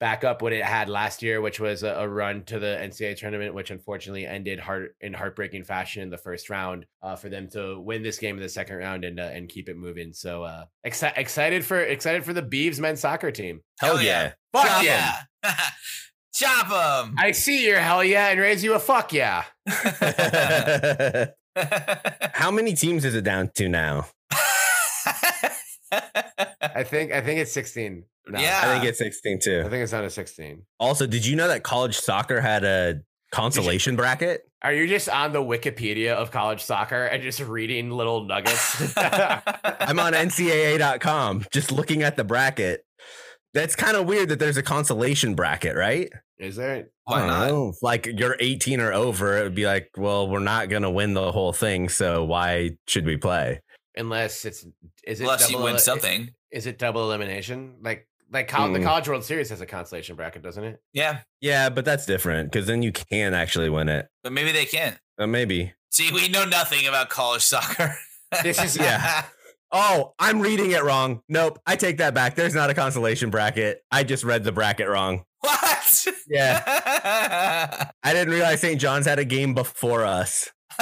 [0.00, 3.16] back up what it had last year, which was a, a, run to the NCAA
[3.16, 6.84] tournament, which unfortunately ended heart in heartbreaking fashion in the first round.
[7.02, 9.70] Uh, for them to win this game in the second round and uh, and keep
[9.70, 10.12] it moving.
[10.12, 13.62] So uh, exci- excited for excited for the Beavs men's soccer team.
[13.80, 14.34] Hell yeah!
[14.52, 15.22] Fuck yeah!
[16.40, 16.48] yeah.
[16.48, 17.16] Chop them.
[17.18, 19.44] I see your hell yeah and raise you a fuck yeah.
[22.34, 24.06] How many teams is it down to now?
[26.78, 28.04] I think I think it's 16.
[28.28, 28.60] No, yeah.
[28.62, 29.62] I think it's 16 too.
[29.64, 30.62] I think it's down to 16.
[30.78, 33.00] Also, did you know that college soccer had a
[33.32, 34.42] consolation bracket?
[34.62, 38.96] Are you just on the Wikipedia of college soccer and just reading little nuggets?
[38.96, 42.84] I'm on NCAA.com just looking at the bracket.
[43.54, 46.10] That's kind of weird that there's a consolation bracket, right?
[46.38, 46.88] Is there?
[47.04, 47.48] Why not?
[47.48, 47.72] Know.
[47.82, 51.32] Like you're 18 or over, it would be like, well, we're not gonna win the
[51.32, 53.60] whole thing, so why should we play?
[53.96, 54.64] Unless it's
[55.04, 56.30] is it unless you win something.
[56.50, 57.76] Is it double elimination?
[57.82, 58.74] Like like mm.
[58.74, 60.80] the College World Series has a consolation bracket, doesn't it?
[60.92, 64.08] Yeah, yeah, but that's different because then you can actually win it.
[64.22, 64.98] But maybe they can't.
[65.18, 65.72] Uh, maybe.
[65.90, 67.96] See, we know nothing about college soccer.
[68.42, 69.24] this is yeah.
[69.70, 71.22] Oh, I'm reading it wrong.
[71.28, 72.34] Nope, I take that back.
[72.34, 73.82] There's not a consolation bracket.
[73.90, 75.24] I just read the bracket wrong.
[75.40, 76.06] What?
[76.28, 76.62] Yeah.
[78.02, 78.80] I didn't realize St.
[78.80, 80.50] John's had a game before us.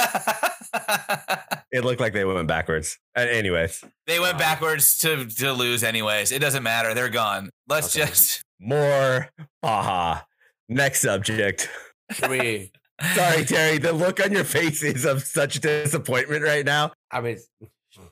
[1.71, 2.97] it looked like they went backwards.
[3.15, 5.83] Uh, anyways, they went backwards to to lose.
[5.83, 6.93] Anyways, it doesn't matter.
[6.93, 7.49] They're gone.
[7.67, 8.05] Let's okay.
[8.05, 9.29] just more.
[9.63, 10.25] Aha.
[10.69, 11.69] Next subject.
[12.29, 12.71] we?
[13.13, 13.77] Sorry, Terry.
[13.77, 16.91] The look on your face is of such disappointment right now.
[17.11, 17.37] I mean,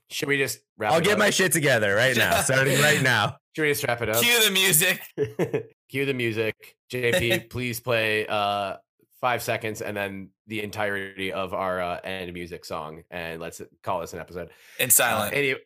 [0.09, 0.91] should we just wrap?
[0.91, 1.19] I'll get up?
[1.19, 3.37] my shit together right now, starting right now.
[3.55, 4.21] Should we just wrap it up?
[4.21, 5.01] Cue the music.
[5.89, 6.75] Cue the music.
[6.91, 8.75] JP, please play uh,
[9.21, 14.01] five seconds and then the entirety of our uh, end music song, and let's call
[14.01, 14.49] this an episode.
[14.79, 15.33] In silent.
[15.33, 15.59] Uh, anyway,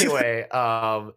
[0.00, 1.12] anyway um,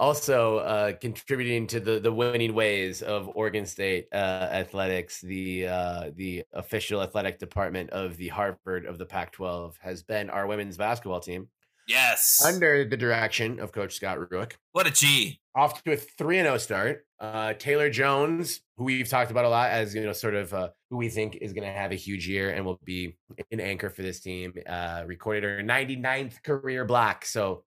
[0.00, 6.10] also uh, contributing to the the winning ways of Oregon State uh, athletics, the uh,
[6.14, 11.20] the official athletic department of the Harvard of the Pac-12 has been our women's basketball
[11.20, 11.48] team.
[11.90, 12.40] Yes.
[12.46, 14.52] Under the direction of Coach Scott Rueck.
[14.70, 15.40] What a G.
[15.56, 17.04] Off to a 3 0 start.
[17.18, 20.68] Uh, Taylor Jones, who we've talked about a lot as, you know, sort of uh,
[20.90, 23.16] who we think is going to have a huge year and will be
[23.50, 27.24] an anchor for this team, uh, recorded her 99th career block.
[27.24, 27.64] So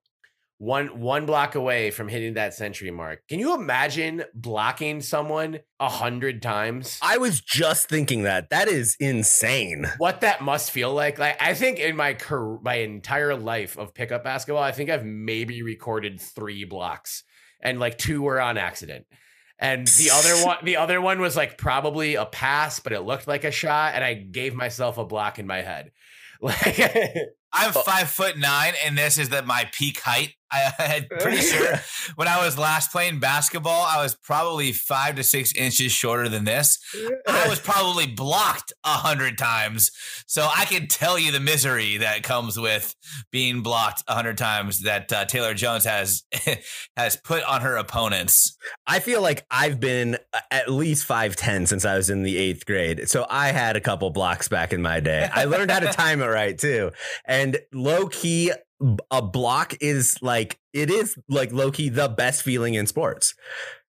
[0.63, 3.28] one one block away from hitting that century mark.
[3.28, 6.97] Can you imagine blocking someone a hundred times?
[7.02, 8.49] I was just thinking that.
[8.49, 9.91] That is insane.
[9.97, 11.19] What that must feel like.
[11.19, 15.06] Like I think in my career, my entire life of pickup basketball, I think I've
[15.06, 17.26] maybe recorded three blocks,
[17.62, 19.06] and like two were on accident.
[19.60, 23.28] And the other one, the other one was like probably a pass, but it looked
[23.28, 25.91] like a shot, and I gave myself a block in my head.
[26.43, 26.78] Like
[27.54, 27.84] I'm oh.
[27.84, 30.34] five foot nine, and this is the my peak height.
[30.80, 31.80] I had pretty sure
[32.16, 36.44] when I was last playing basketball, I was probably five to six inches shorter than
[36.44, 36.80] this.
[37.28, 39.92] I was probably blocked a hundred times,
[40.28, 42.96] so I can tell you the misery that comes with
[43.32, 46.24] being blocked a hundred times that uh, Taylor Jones has
[46.98, 48.58] has put on her opponents.
[48.86, 52.38] I feel like I've been uh, at least five ten since I was in the
[52.38, 55.30] eighth grade, so I had a couple blocks back in my day.
[55.34, 56.92] I learned how to time it right too,
[57.26, 58.52] and low key
[59.12, 63.34] a block is like it is like low key the best feeling in sports.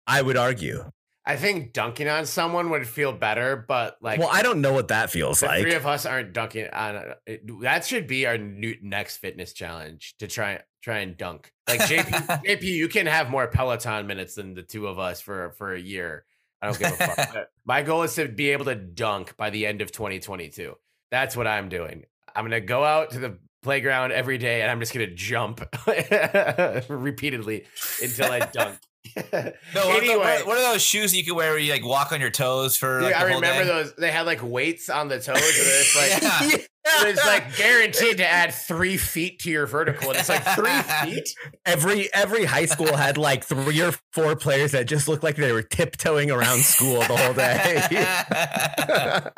[0.06, 0.90] I would argue.
[1.28, 4.88] I think dunking on someone would feel better, but like, well, I don't know what
[4.88, 5.60] that feels like.
[5.60, 7.12] three of us aren't dunking on.
[7.60, 11.52] That should be our new next fitness challenge to try try and dunk.
[11.68, 15.50] Like JP, JP, you can have more Peloton minutes than the two of us for
[15.58, 16.24] for a year.
[16.62, 17.48] I don't give a fuck.
[17.66, 20.74] My goal is to be able to dunk by the end of 2022.
[21.10, 22.06] That's what I'm doing.
[22.34, 25.60] I'm gonna go out to the playground every day and I'm just gonna jump
[26.88, 27.66] repeatedly
[28.02, 28.78] until I dunk.
[29.32, 32.12] No, what, anyway, what, what are those shoes you can wear where you like walk
[32.12, 32.98] on your toes for?
[33.00, 33.68] dude, Like, I the whole remember day?
[33.68, 33.94] those.
[33.94, 35.96] They had like weights on the toes, and it's
[36.52, 36.58] like Yeah.
[37.00, 40.82] It was like guaranteed to add three feet to your vertical, and it's like three
[41.14, 41.28] feet.
[41.66, 45.52] every every high school had like three or four players that just looked like they
[45.52, 47.82] were tiptoeing around school the whole day.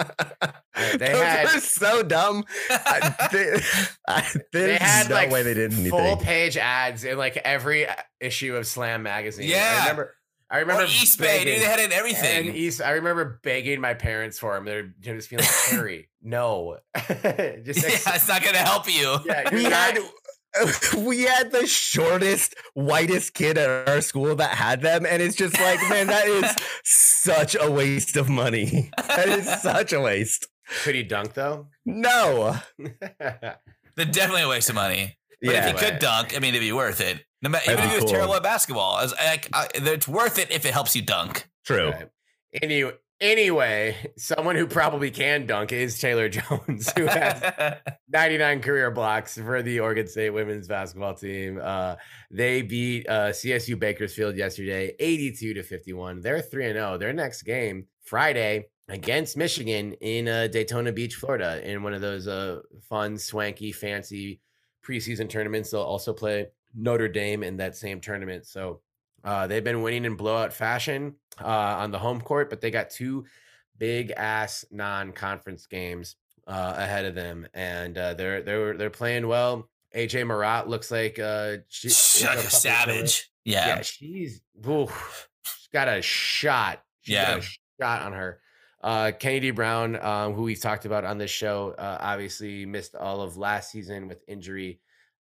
[0.98, 2.44] They Those had- are so dumb.
[2.70, 3.60] I, they,
[4.08, 7.86] I, They had no like way they did full page ads in like every
[8.18, 9.48] issue of Slam magazine.
[9.48, 9.74] Yeah.
[9.74, 10.14] I remember.
[10.50, 12.48] I Or remember East Bay, dude, they had it everything.
[12.48, 14.64] And East, I remember begging my parents for them.
[14.64, 16.78] They're just being like, Harry, no.
[16.96, 19.18] just yeah, it's not gonna help you.
[19.26, 19.98] yeah, we you're had
[20.98, 25.58] we had the shortest, whitest kid at our school that had them, and it's just
[25.60, 28.90] like, man, that is such a waste of money.
[29.06, 30.48] That is such a waste.
[30.82, 31.68] Could he dunk though?
[31.86, 32.56] No.
[33.96, 35.16] They're definitely a waste of money.
[35.42, 35.68] But Yeah.
[35.68, 37.24] if he could dunk, I mean, it'd be worth it.
[37.42, 38.12] No matter, That'd even if be he was cool.
[38.12, 41.48] terrible at basketball, as like, uh, it's worth it if it helps you dunk.
[41.64, 41.90] True.
[41.90, 42.08] Right.
[42.62, 47.78] Anyway, anyway, someone who probably can dunk is Taylor Jones, who has
[48.12, 51.60] 99 career blocks for the Oregon State women's basketball team.
[51.62, 51.96] Uh,
[52.30, 56.20] they beat uh, CSU Bakersfield yesterday, 82 to 51.
[56.20, 56.98] They're 3 and 0.
[56.98, 62.26] Their next game Friday against Michigan in uh, Daytona Beach, Florida, in one of those
[62.26, 64.40] uh, fun, swanky, fancy
[64.84, 65.70] preseason tournaments.
[65.70, 68.46] They'll also play Notre Dame in that same tournament.
[68.46, 68.80] So
[69.24, 71.46] uh, they've been winning in blowout fashion uh,
[71.78, 73.24] on the home court, but they got two
[73.78, 79.68] big ass non-conference games uh, ahead of them, and uh, they're they're they're playing well.
[79.94, 81.88] AJ Marotte looks like uh, she,
[82.24, 83.30] like a savage.
[83.44, 83.82] Yeah, Yeah.
[83.82, 86.82] she's oof, she's got a shot.
[87.02, 87.36] She's got Yeah.
[87.38, 87.42] a
[87.82, 88.40] shot on her.
[88.82, 93.20] Uh, Kennedy Brown, um, who we've talked about on this show, uh, obviously missed all
[93.20, 94.80] of last season with injury.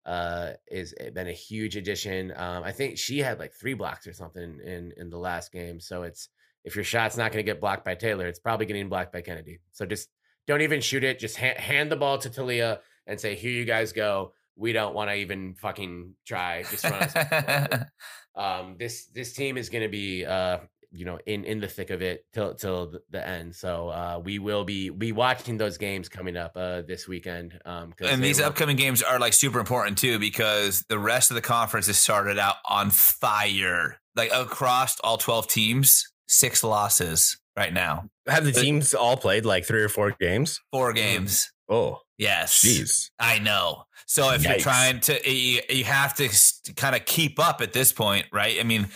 [0.10, 2.34] Uh, is been a huge addition.
[2.36, 5.80] Um, I think she had like three blocks or something in in the last game.
[5.80, 6.30] So it's
[6.64, 9.22] if your shot's not going to get blocked by Taylor, it's probably getting blocked by
[9.22, 9.60] Kennedy.
[9.72, 10.10] So just
[10.48, 11.20] don't even shoot it.
[11.20, 14.96] Just ha- hand the ball to Talia and say, "Here you guys go." We don't
[14.96, 16.64] want to even fucking try.
[16.64, 17.84] Just run us
[18.36, 20.58] um, this this team is going to be uh,
[20.92, 23.56] you know in in the thick of it till till the end.
[23.56, 27.60] So uh, we will be be watching those games coming up uh, this weekend.
[27.66, 31.32] Um, 'cause and these will- upcoming games are like super important too because the rest
[31.32, 34.00] of the conference has started out on fire.
[34.16, 38.10] Like across all 12 teams, six losses right now.
[38.28, 40.60] Have the teams all played like three or four games?
[40.74, 41.52] Four games.
[41.70, 42.64] Oh, Yes.
[42.66, 43.12] jeez.
[43.20, 43.84] I know.
[44.08, 46.28] So if you're trying to, you, you have to
[46.76, 48.58] kind of keep up at this point, right?
[48.60, 48.88] I mean,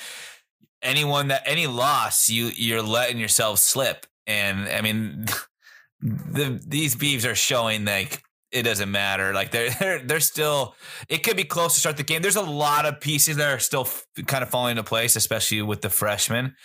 [0.84, 5.26] anyone that any loss, you you're letting yourself slip, and I mean,
[6.02, 8.22] the these Beavs are showing like
[8.54, 9.34] it doesn't matter.
[9.34, 10.76] Like they're they're they're still.
[11.10, 12.22] It could be close to start the game.
[12.22, 13.88] There's a lot of pieces that are still
[14.28, 16.56] kind of falling into place, especially with the freshmen.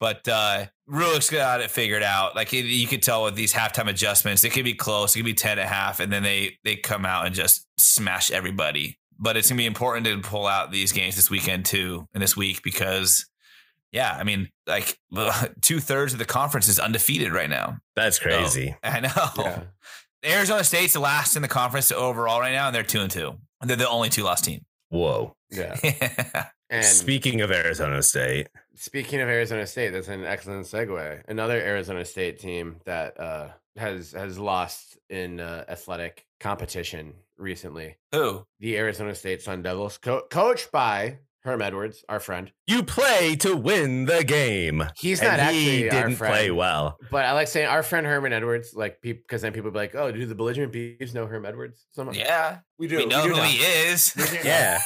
[0.00, 2.36] But uh Rueck's got it figured out.
[2.36, 5.14] Like it, you could tell with these halftime adjustments, it could be close.
[5.14, 8.30] It could be ten at half, and then they they come out and just smash
[8.30, 8.98] everybody.
[9.18, 12.36] But it's gonna be important to pull out these games this weekend too, and this
[12.36, 13.26] week because,
[13.92, 14.98] yeah, I mean, like
[15.62, 17.78] two thirds of the conference is undefeated right now.
[17.96, 18.76] That's crazy.
[18.82, 19.10] I know.
[19.38, 19.62] Yeah.
[20.24, 23.34] Arizona State's the last in the conference overall right now, and they're two and two.
[23.62, 24.64] They're the only two lost team.
[24.90, 25.34] Whoa.
[25.50, 25.78] Yeah.
[25.84, 31.22] yeah, And Speaking of Arizona State, speaking of Arizona State, that's an excellent segue.
[31.28, 37.96] Another Arizona State team that uh, has has lost in uh, athletic competition recently.
[38.12, 38.44] Who?
[38.60, 42.50] The Arizona State Sun Devils, co- coached by Herm Edwards, our friend.
[42.66, 44.84] you play to win the game.
[44.96, 46.32] He's and not actually he our didn't friend.
[46.34, 46.98] play well.
[47.10, 49.94] But I like saying our friend Herman Edwards, like people, because then people be like,
[49.94, 52.98] "Oh, do the belligerent Beavs know Herm Edwards?" Some, Yeah, we do.
[52.98, 53.42] we know do who now.
[53.44, 54.14] he is.
[54.44, 54.80] Yeah.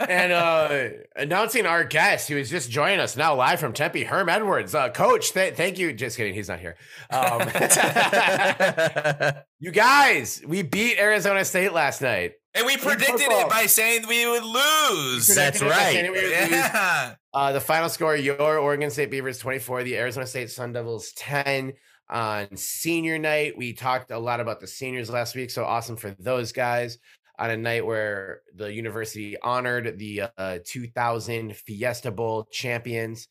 [0.00, 4.28] and uh, announcing our guest, who is just joining us now live from Tempe, Herm
[4.28, 5.32] Edwards, uh, coach.
[5.32, 5.92] Th- thank you.
[5.92, 6.76] Just kidding, he's not here.
[7.10, 7.42] Um,
[9.60, 12.32] you guys, we beat Arizona State last night.
[12.54, 15.26] And we predicted it by saying we would lose.
[15.26, 15.92] That's Predicted it by right.
[15.92, 16.50] saying lose.
[16.50, 17.14] Yeah.
[17.34, 21.72] Uh, the final score: your Oregon State Beavers twenty-four, the Arizona State Sun Devils ten.
[22.10, 26.10] On senior night, we talked a lot about the seniors last week, so awesome for
[26.18, 26.98] those guys.
[27.38, 33.28] on a night where the university honored the uh, 2000 Fiesta Bowl champions,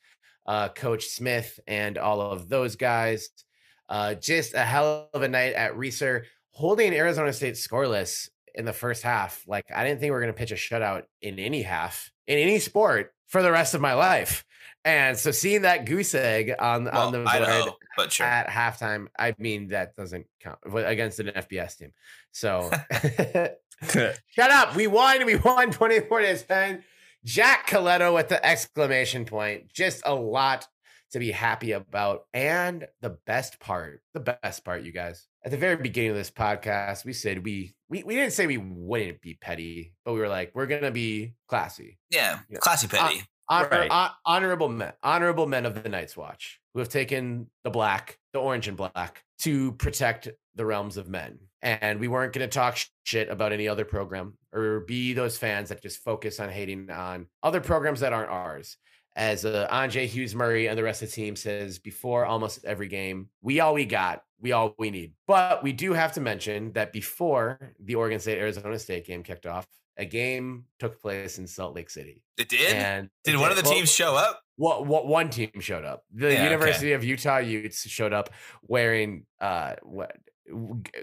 [0.47, 3.29] uh, Coach Smith and all of those guys.
[3.87, 8.73] Uh, just a hell of a night at Reser, holding Arizona State scoreless in the
[8.73, 9.43] first half.
[9.47, 12.37] Like I didn't think we were going to pitch a shutout in any half in
[12.37, 14.45] any sport for the rest of my life.
[14.83, 18.25] And so seeing that goose egg on Well, on the board Idaho, but sure.
[18.25, 21.93] at halftime, I mean that doesn't count against an FBS team.
[22.31, 22.71] So
[24.27, 24.75] shut up.
[24.75, 25.25] We won.
[25.25, 26.83] We won 24 to 10.
[27.23, 29.71] Jack Coletto with the exclamation point.
[29.71, 30.67] Just a lot
[31.11, 32.25] to be happy about.
[32.33, 36.31] And the best part, the best part, you guys, at the very beginning of this
[36.31, 40.29] podcast, we said we we, we didn't say we wouldn't be petty, but we were
[40.29, 41.97] like, we're gonna be classy.
[42.09, 42.59] yeah, Yeah.
[42.59, 43.23] classy petty.
[43.49, 43.91] Honor, Right.
[43.91, 48.39] hon- honorable men, honorable men of the Night's Watch who have taken the black, the
[48.39, 51.37] orange and black to protect the realms of men.
[51.61, 55.67] And we weren't going to talk shit about any other program or be those fans
[55.69, 58.77] that just focus on hating on other programs that aren't ours.
[59.15, 62.87] As uh, Anjay Hughes Murray and the rest of the team says before almost every
[62.87, 65.11] game, we all we got, we all we need.
[65.27, 69.45] But we do have to mention that before the Oregon State Arizona State game kicked
[69.45, 72.23] off, a game took place in Salt Lake City.
[72.37, 72.73] It did.
[72.73, 74.41] And did it one of the Well, teams show up?
[74.55, 76.05] what, what one team showed up?
[76.13, 76.43] The Yeah, okay.
[76.45, 78.29] University of Utah Utes showed up
[78.63, 80.15] wearing uh what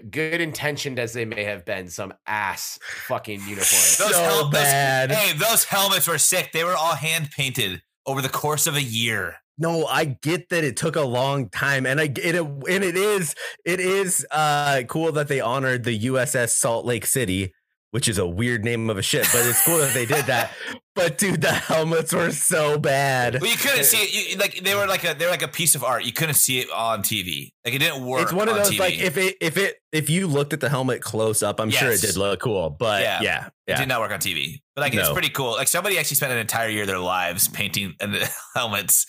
[0.09, 3.97] good intentioned as they may have been, some ass fucking uniforms.
[3.97, 5.11] Those so hel- those- bad.
[5.11, 6.51] Hey, those helmets were sick.
[6.51, 9.35] They were all hand painted over the course of a year.
[9.59, 13.35] No, I get that it took a long time, and I it, and it is
[13.65, 17.53] it is uh cool that they honored the USS Salt Lake City,
[17.91, 20.51] which is a weird name of a ship, but it's cool that they did that.
[20.95, 23.39] But dude, the helmets were so bad.
[23.39, 24.31] Well, you couldn't see it.
[24.31, 26.03] You, like they were like a they were like a piece of art.
[26.03, 27.53] You couldn't see it on TV.
[27.63, 28.23] Like it didn't work.
[28.23, 28.79] It's one of on those TV.
[28.79, 31.89] like if it if it if you looked at the helmet close up, I'm sure
[31.89, 32.69] it did look cool.
[32.69, 33.21] But Yeah.
[33.21, 35.51] yeah, It did not work on TV, but like it's pretty cool.
[35.51, 39.05] Like somebody actually spent an entire year of their lives painting the helmets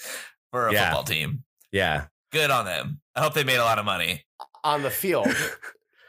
[0.52, 0.90] for a Yeah.
[0.90, 1.42] football team.
[1.72, 2.04] yeah.
[2.30, 3.00] Good on them.
[3.16, 4.24] I hope they made a lot of money.
[4.62, 5.26] on the field.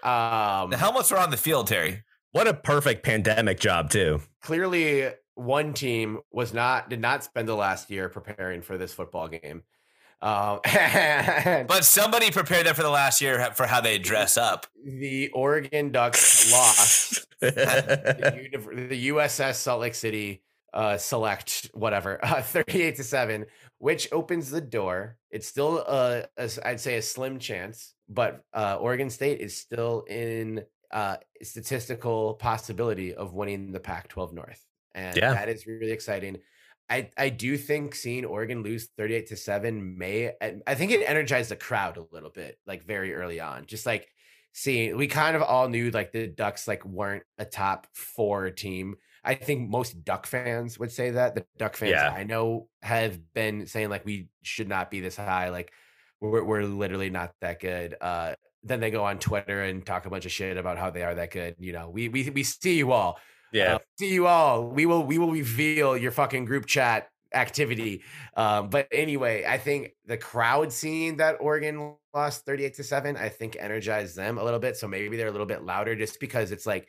[0.04, 2.04] Um, The helmets were on the field, Terry.
[2.32, 4.22] What a perfect pandemic job too.
[4.42, 9.28] clearly, one team was not did not spend the last year preparing for this football
[9.28, 9.64] game.
[10.22, 14.68] Um, But somebody prepared them for the last year for how they dress up.
[14.86, 17.50] the Oregon Ducks lost the,
[18.90, 23.46] the USS Salt Lake City uh, select whatever uh, 38 to 7
[23.80, 28.46] which opens the door it's still uh a s- I'd say a slim chance but
[28.54, 30.64] uh Oregon State is still in
[30.94, 34.64] uh statistical possibility of winning the Pac-12 North
[34.96, 35.34] and Yeah.
[35.34, 36.38] that is really exciting
[36.90, 40.34] I, I do think seeing Oregon lose 38 to 7 may
[40.68, 44.10] I think it energized the crowd a little bit like very early on just like
[44.54, 48.96] seeing we kind of all knew like the Ducks like weren't a top four team.
[49.24, 51.36] I think most Duck fans would say that.
[51.36, 52.10] The Duck fans Yeah.
[52.12, 55.48] I know have been saying like we should not be this high.
[55.50, 55.72] Like
[56.20, 57.96] we're we're literally not that good.
[58.02, 58.34] Uh
[58.64, 61.16] then they go on Twitter and talk a bunch of shit about how they are
[61.16, 61.56] that good.
[61.60, 63.20] You know, we we we see you all.
[63.52, 63.76] yeah.
[63.76, 64.68] Uh, see you all.
[64.68, 68.04] We will we will reveal your fucking group chat activity.
[68.36, 73.30] Um, but anyway, I think the crowd seeing that Oregon lost 38 to 7, I
[73.30, 74.78] think energized them a little bit.
[74.78, 76.88] So maybe they're a little bit louder just because it's like,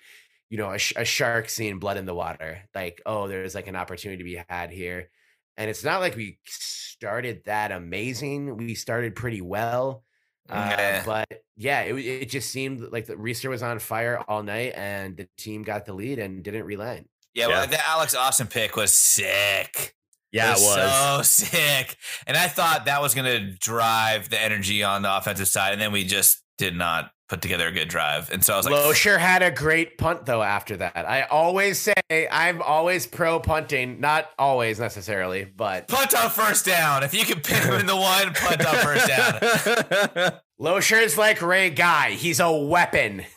[0.50, 2.58] you know, a, sh- a shark seeing blood in the water.
[2.74, 5.10] Like, oh, there's like an opportunity to be had here.
[5.56, 8.56] And it's not like we started that amazing.
[8.56, 10.02] We started pretty well.
[10.48, 14.72] Uh, but yeah, it, it just seemed like the Reser was on fire all night
[14.76, 17.08] and the team got the lead and didn't relent.
[17.34, 17.66] Yeah, well, Yeah.
[17.70, 19.94] the Alex Austin pick was sick.
[20.32, 21.30] Yeah, it was.
[21.30, 21.96] so sick.
[22.26, 25.80] And I thought that was going to drive the energy on the offensive side, and
[25.80, 28.30] then we just did not put together a good drive.
[28.30, 31.08] And so I was like, Loecher had a great punt though after that.
[31.08, 37.02] I always say I'm always pro punting, not always necessarily, but punt on first down.
[37.02, 40.40] If you can pin him in the one, punt on first down.
[40.60, 42.10] Loecher's like Ray Guy.
[42.10, 43.24] He's a weapon.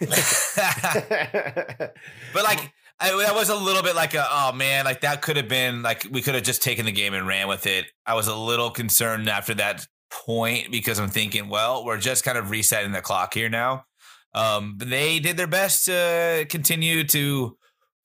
[2.34, 5.38] But like, I, that was a little bit like a, oh man, like that could
[5.38, 7.86] have been like we could have just taken the game and ran with it.
[8.06, 12.38] I was a little concerned after that point because I'm thinking, well, we're just kind
[12.38, 13.86] of resetting the clock here now.
[14.34, 17.58] Um, they did their best to continue to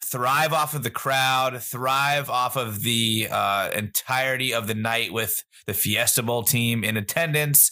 [0.04, 5.42] thrive off of the crowd, thrive off of the uh, entirety of the night with
[5.66, 7.70] the Fiesta Bowl team in attendance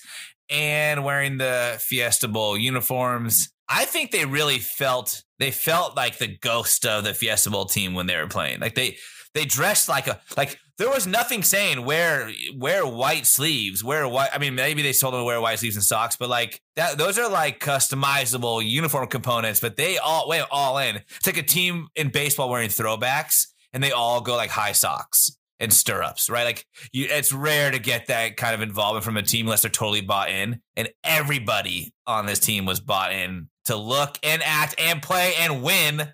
[0.50, 3.50] and wearing the Fiesta Bowl uniforms.
[3.68, 7.94] I think they really felt they felt like the ghost of the Fiesta Bowl team
[7.94, 8.60] when they were playing.
[8.60, 8.96] Like they
[9.34, 14.30] they dressed like a like there was nothing saying wear wear white sleeves, wear white.
[14.32, 16.96] I mean, maybe they told them to wear white sleeves and socks, but like that,
[16.96, 19.60] those are like customizable uniform components.
[19.60, 20.96] But they all went all in.
[20.96, 25.36] It's like a team in baseball wearing throwbacks, and they all go like high socks
[25.60, 26.44] and stirrups, right?
[26.44, 29.70] Like you, it's rare to get that kind of involvement from a team unless they're
[29.70, 30.60] totally bought in.
[30.76, 35.62] And everybody on this team was bought in to look and act and play and
[35.62, 36.08] win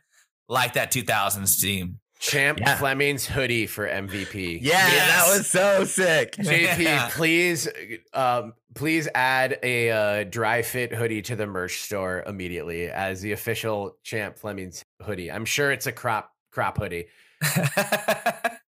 [0.49, 2.01] like that 2000s team.
[2.25, 2.77] Champ Yeah.
[2.77, 4.59] Fleming's hoodie for MVP.
[4.63, 5.27] Yeah, Yes.
[5.29, 6.33] that was so sick.
[6.37, 7.11] JP, Yeah.
[7.13, 7.69] please,
[8.15, 13.33] um, please add a uh, dry fit hoodie to the merch store immediately as the
[13.33, 15.31] official Champ Fleming's hoodie.
[15.31, 17.07] I'm sure it's a crop crop hoodie.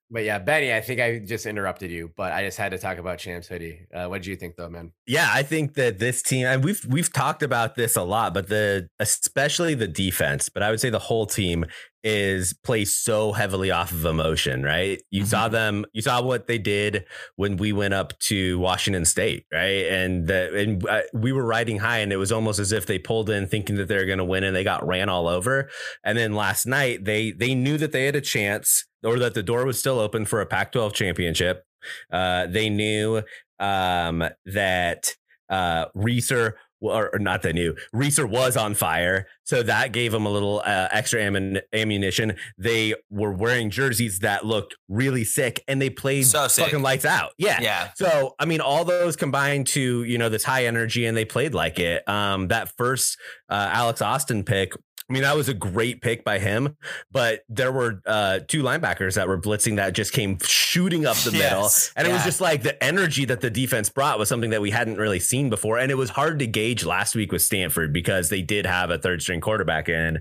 [0.09, 2.99] But yeah, Benny, I think I just interrupted you, but I just had to talk
[2.99, 3.89] about Champ's hoodie.
[3.93, 4.93] Uh, what do you think, though, man?
[5.05, 8.49] Yeah, I think that this team, and we've we've talked about this a lot, but
[8.49, 11.65] the especially the defense, but I would say the whole team
[12.05, 15.03] is plays so heavily off of emotion, right?
[15.11, 17.05] You saw them, you saw what they did
[17.37, 19.87] when we went up to Washington State, right?
[19.87, 22.99] And the, and uh, we were riding high, and it was almost as if they
[22.99, 25.69] pulled in thinking that they were going to win, and they got ran all over.
[26.05, 29.43] And then last night, they they knew that they had a chance, or that the
[29.43, 31.65] door was still open for a Pac-12 championship.
[32.13, 33.23] Uh, they knew
[33.59, 35.15] um, that
[35.49, 39.27] uh, Reser, or, or not that new, Reser was on fire.
[39.45, 42.37] So that gave them a little uh, extra ammun- ammunition.
[42.59, 46.65] They were wearing jerseys that looked really sick and they played So sick.
[46.65, 47.33] fucking lights out.
[47.39, 47.61] Yeah.
[47.61, 47.91] yeah.
[47.95, 51.55] So, I mean, all those combined to, you know, this high energy and they played
[51.55, 52.07] like it.
[52.09, 53.19] Um, that first
[53.49, 54.73] uh, Alex Austin pick,
[55.09, 56.77] I mean, that was a great pick by him,
[57.13, 61.31] but there were uh, two linebackers that were blitzing that just came shooting up the
[61.31, 61.63] middle.
[61.63, 61.93] Yes.
[61.95, 64.71] And it was just like the energy that the defense brought was something that we
[64.73, 65.79] hadn't really seen before.
[65.79, 68.99] And it was hard to gauge last week with Stanford because they did have a
[68.99, 70.19] third string quarterback in.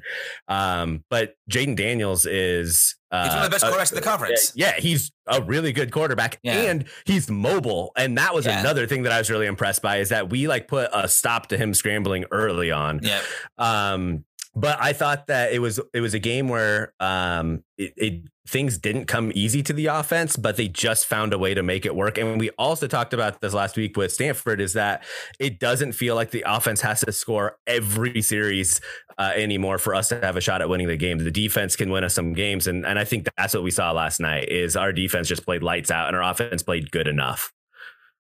[0.47, 2.95] Um, but Jayden Daniels is.
[3.11, 4.51] Uh, He's one of the best uh, quarterbacks in the conference.
[4.55, 6.61] Yeah, he's a really good quarterback Yeah.
[6.63, 7.91] and he's mobile.
[7.95, 8.59] And that was Yeah.
[8.59, 11.47] another thing that I was really impressed by is that we like put a stop
[11.47, 12.99] to him scrambling early on.
[13.01, 13.21] Yeah.
[13.57, 14.25] Um,
[14.55, 18.77] but I thought that it was it was a game where um it, it things
[18.77, 21.95] didn't come easy to the offense, but they just found a way to make it
[21.95, 22.17] work.
[22.17, 25.03] And we also talked about this last week with Stanford is that
[25.39, 28.81] it doesn't feel like the offense has to score every series
[29.17, 31.17] uh, anymore for us to have a shot at winning the game.
[31.17, 33.91] The defense can win us some games, and and I think that's what we saw
[33.91, 34.49] last night.
[34.49, 37.51] Is our defense just played lights out, and our offense played good enough.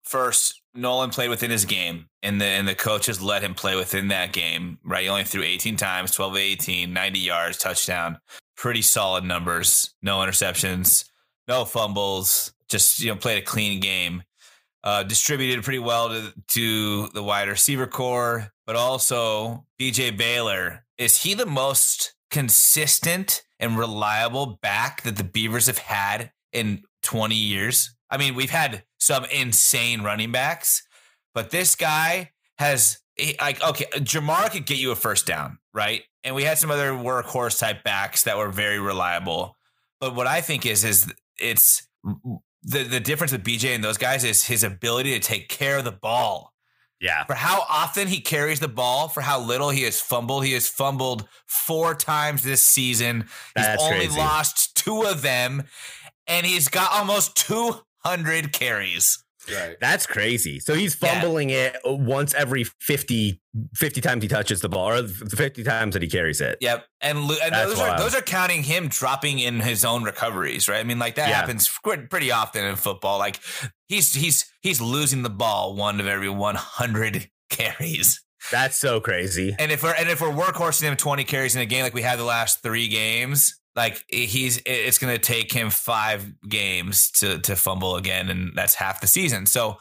[0.04, 4.08] First, Nolan played within his game, and the and the coaches let him play within
[4.10, 4.80] that game.
[4.84, 8.20] Right, he only threw 18 times, 12 of 18, 90 yards, touchdown.
[8.56, 9.94] Pretty solid numbers.
[10.02, 11.06] No interceptions,
[11.48, 12.54] no fumbles.
[12.70, 14.24] Just you know, played a clean game.
[14.84, 20.86] Uh, distributed pretty well to to the wide receiver core, but also BJ Baylor.
[20.98, 27.36] Is he the most consistent and reliable back that the Beavers have had in 20
[27.36, 27.96] years?
[28.12, 30.84] I mean, we've had some insane running backs,
[31.34, 33.00] but this guy has
[33.40, 36.04] like okay, Jermar could get you a first down, right?
[36.24, 39.58] And we had some other workhorse type backs that were very reliable.
[40.00, 41.88] But what I think is is it's
[42.64, 45.86] the the difference with BJ and those guys is his ability to take care of
[45.86, 46.54] the ball.
[47.00, 50.54] Yeah, For how often he carries the ball, for how little he has fumbled, he
[50.54, 53.22] has fumbled four times this season.
[53.56, 54.20] He's That's only crazy.
[54.20, 55.64] lost two of them,
[56.28, 57.36] and he's got almost
[58.06, 59.24] 200 carries.
[59.52, 59.76] Right.
[59.82, 60.60] That's crazy.
[60.60, 61.20] So he's Yeah.
[61.20, 63.42] fumbling it once every 50,
[63.76, 66.60] 50 times he touches the ball, or 50 times that he carries it.
[66.62, 70.70] Yep, and, and That's those are those are counting him dropping in his own recoveries,
[70.70, 70.80] right?
[70.80, 71.38] I mean, like that Yeah.
[71.38, 71.68] happens
[72.10, 73.18] pretty often in football.
[73.18, 73.40] Like
[73.88, 78.22] he's he's he's losing the ball one of every 100 carries.
[78.52, 79.56] That's so crazy.
[79.58, 82.04] And if we're and if we're workhorsing him 20 carries in a game like we
[82.04, 87.40] had the last three games, like he's it's going to take him five games to
[87.40, 89.46] to fumble again, and that's half the season.
[89.46, 89.78] So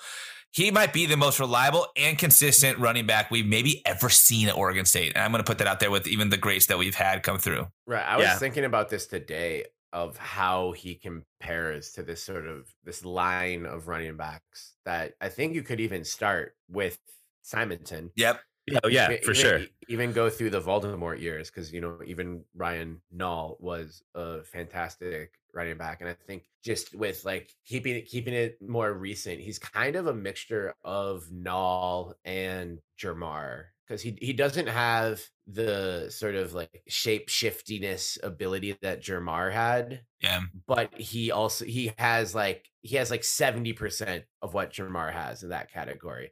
[0.52, 4.56] he might be the most reliable and consistent running back we've maybe ever seen at
[4.56, 5.12] Oregon State.
[5.14, 7.22] And I'm going to put that out there with even the greats that we've had
[7.22, 7.68] come through.
[7.86, 8.04] Right.
[8.04, 8.38] I was Yeah.
[8.38, 13.86] thinking about this today of how he compares to this sort of this line of
[13.86, 16.98] running backs that I think you could even start with
[17.42, 18.10] Simonton.
[18.16, 18.40] Yep.
[18.84, 19.60] Oh yeah, Even- for sure.
[19.88, 25.32] Even go through the Voldemort years because you know even Ryan Nall was a fantastic
[25.52, 29.58] running back, and I think just with like keeping it keeping it more recent, he's
[29.58, 36.36] kind of a mixture of Nall and Jermar because he he doesn't have the sort
[36.36, 40.42] of like shape shiftiness ability that Jermar had, Yeah.
[40.68, 45.42] but he also he has like he has like seventy percent of what Jermar has
[45.42, 46.30] in that category.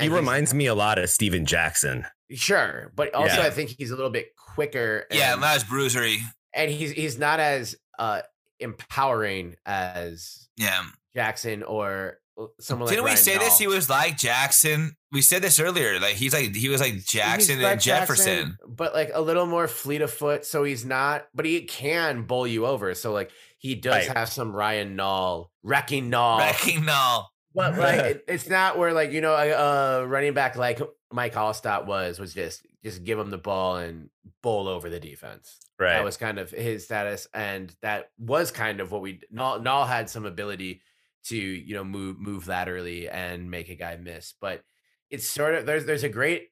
[0.00, 2.04] He reminds me a lot of Steven Jackson.
[2.32, 3.46] Sure, but also Yeah.
[3.46, 5.06] I think he's a little bit quicker.
[5.10, 5.32] Yeah.
[5.32, 6.18] and, Not as bruisery.
[6.54, 8.22] and he's he's not as uh
[8.58, 10.82] empowering as Yeah.
[11.14, 13.58] Jackson or uh, someone Didn't like we Ryan say this?
[13.58, 14.92] He was like Jackson.
[15.12, 15.98] We said this earlier.
[15.98, 18.26] Like he's like he was like He's Jackson like and Jefferson.
[18.50, 20.44] Jackson, but like a little more fleet of foot.
[20.44, 22.94] So he's not, but he can bowl you over.
[22.94, 24.16] So like he does Right.
[24.16, 26.38] have some Ryan Nall wrecking Nall.
[26.38, 27.24] Wrecking Nall.
[27.54, 30.80] But like it, it's not where like you know a, a uh, running back like
[31.12, 34.10] Mike Alstott was was just just give him the ball and
[34.42, 35.58] bowl over the defense.
[35.78, 35.94] Right.
[35.94, 39.86] That was kind of his status, and that was kind of what we Nall, Nall
[39.86, 40.82] had some ability
[41.24, 44.62] to you know move move laterally and make a guy miss, but
[45.10, 46.48] it's sort of there's there's a great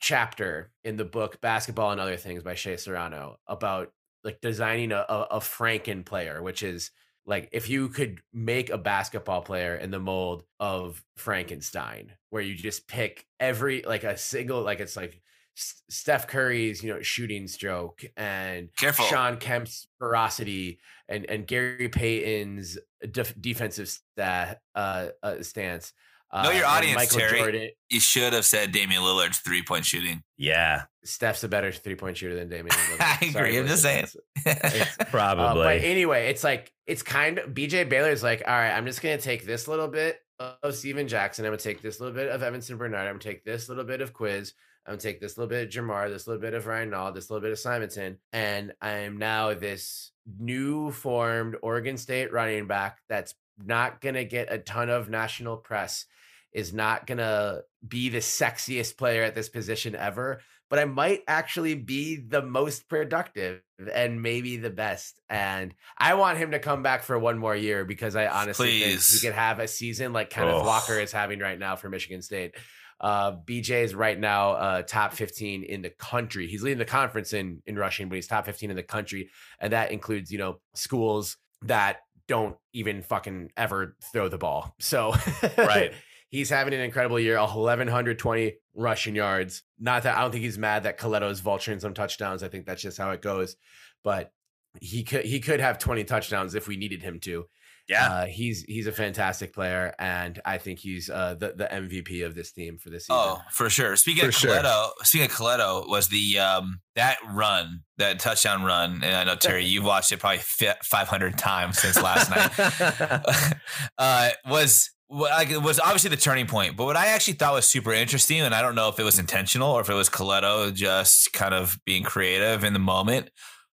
[0.00, 3.92] chapter in the book Basketball and Other Things by Shea Serrano about
[4.24, 6.90] like designing a, a, a Franken player, which is
[7.26, 12.54] like if you could make a basketball player in the mold of Frankenstein, where you
[12.54, 15.20] just pick every like a single like it's like
[15.54, 19.04] Steph Curry's you know shooting stroke and Careful.
[19.06, 22.78] Shawn Kemp's ferocity and and Gary Payton's
[23.10, 25.92] def- defensive uh, uh, stance.
[26.32, 27.38] Uh, Know your audience, Michael Terry.
[27.38, 27.70] Jordan.
[27.88, 30.22] You should have said Damian Lillard's three point shooting.
[30.36, 32.68] yeah, Steph's a better three point shooter than Damian.
[32.76, 33.00] Lillard.
[33.00, 34.06] I agree, Sorry, I'm just saying.
[34.44, 34.64] Blazers.
[34.74, 35.62] It's- Uh, probably.
[35.64, 39.18] but anyway, it's like it's kind of BJ Baylor's like, all right, I'm just gonna
[39.18, 40.20] take this little bit
[40.62, 41.44] of Steven Jackson.
[41.44, 43.06] I'm gonna take this little bit of Yvenson Bernard.
[43.08, 44.54] I'm gonna take this little bit of Quiz.
[44.86, 47.28] I'm gonna take this little bit of Jermar, this little bit of Ryan Nall, this
[47.28, 53.34] little bit of Simonton, and I'm now this new formed Oregon State running back that's
[53.62, 56.06] not gonna get a ton of national press,
[56.52, 61.74] is not gonna be the sexiest player at this position ever, but I might actually
[61.74, 63.60] be the most productive
[63.92, 65.20] and maybe the best.
[65.28, 68.84] And I want him to come back for one more year because I honestly think
[68.92, 69.20] Please.
[69.20, 70.64] he could have a season like Kenneth Oh.
[70.64, 72.54] Walker is having right now for Michigan State.
[73.00, 76.46] Uh, BJ is right now uh, top 15 in the country.
[76.46, 79.72] He's leading the conference in in rushing, but he's top 15 in the country, and
[79.72, 84.74] that includes you know schools that don't even fucking ever throw the ball.
[84.80, 85.14] So
[85.58, 85.92] Right.
[86.30, 87.38] He's having an incredible year.
[87.38, 89.62] 1120 rushing yards.
[89.78, 92.42] Not that I don't think he's mad that coletto is vulturing some touchdowns.
[92.42, 93.56] I think that's just how it goes.
[94.02, 94.32] But
[94.80, 97.46] he could he could have 20 touchdowns if we needed him to.
[97.88, 102.24] yeah, Uh, he's he's a fantastic player, and I think he's uh, the the MVP
[102.24, 103.16] of this team for this season.
[103.18, 103.96] Oh, for sure.
[103.96, 104.50] Speaking For of sure.
[104.52, 109.34] Coletto, speaking of Coletto, was the um that run, that touchdown run, and I know
[109.34, 110.38] Terry, you've watched it probably
[110.84, 113.54] five hundred times since last night.
[113.98, 116.76] uh, was like it was obviously the turning point.
[116.76, 119.18] But what I actually thought was super interesting, and I don't know if it was
[119.18, 123.30] intentional or if it was Coletto just kind of being creative in the moment,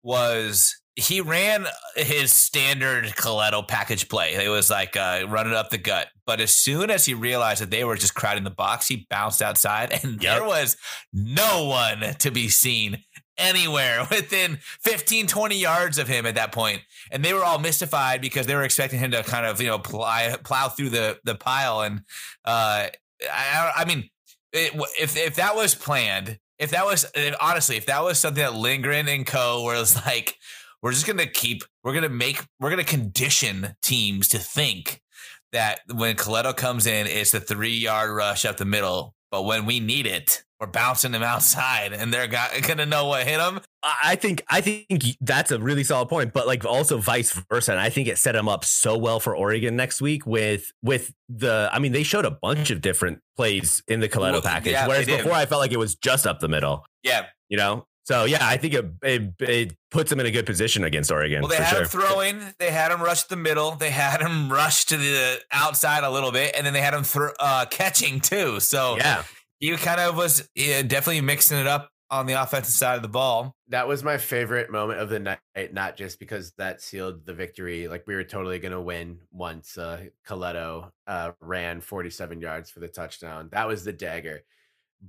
[0.03, 1.65] was he ran
[1.97, 4.35] his standard Coletto package play.
[4.35, 6.09] It was like uh, running up the gut.
[6.27, 9.41] But as soon as he realized that they were just crowding the box, he bounced
[9.41, 10.39] outside, and Yep.
[10.39, 10.77] there was
[11.15, 12.99] no one to be seen
[13.43, 16.81] anywhere within 15 20 yards of him at that point.
[17.11, 19.79] And they were all mystified because they were expecting him to kind of you know
[19.79, 21.83] plow, plow through the the pile.
[21.83, 22.03] And
[22.45, 22.89] uh
[23.31, 24.09] i, I mean
[24.53, 28.43] it, if if that was planned if that was if, honestly if that was something
[28.43, 30.37] that lindgren and co was like
[30.83, 35.01] we're just gonna keep we're gonna make we're gonna condition teams to think
[35.53, 39.67] that when Coletto comes in it's the three yard rush up the middle but when
[39.67, 43.61] we need it we're bouncing them outside and they're got, gonna know what hit them
[43.83, 44.87] I I think I think
[45.21, 47.73] that's a really solid point, but like also vice versa.
[47.73, 51.13] And I think it set them up so well for Oregon next week with with
[51.29, 51.69] the.
[51.73, 54.87] I mean, they showed a bunch of different plays in the Coletto Well, package, yeah,
[54.87, 56.85] whereas before I felt like it was just up the middle.
[57.03, 60.47] yeah You know, so yeah, I think it it, it puts them in a good
[60.47, 61.43] position against Oregon.
[61.43, 61.83] Well, they for had sure.
[61.83, 62.41] him throwing.
[62.59, 63.73] They had him rush the middle.
[63.73, 67.05] They had him rush to the outside a little bit, and then they had him
[67.05, 68.61] thro- uh, catching too.
[68.61, 69.25] So yeah,
[69.61, 73.09] he kind of was yeah, definitely mixing it up on the offensive side of the
[73.09, 73.57] ball.
[73.69, 77.89] That was my favorite moment of the night, not just because that sealed the victory.
[77.89, 82.81] Like we were totally going to win once uh, Coletto uh, ran 47 yards for
[82.81, 83.49] the touchdown.
[83.53, 84.43] That was the dagger.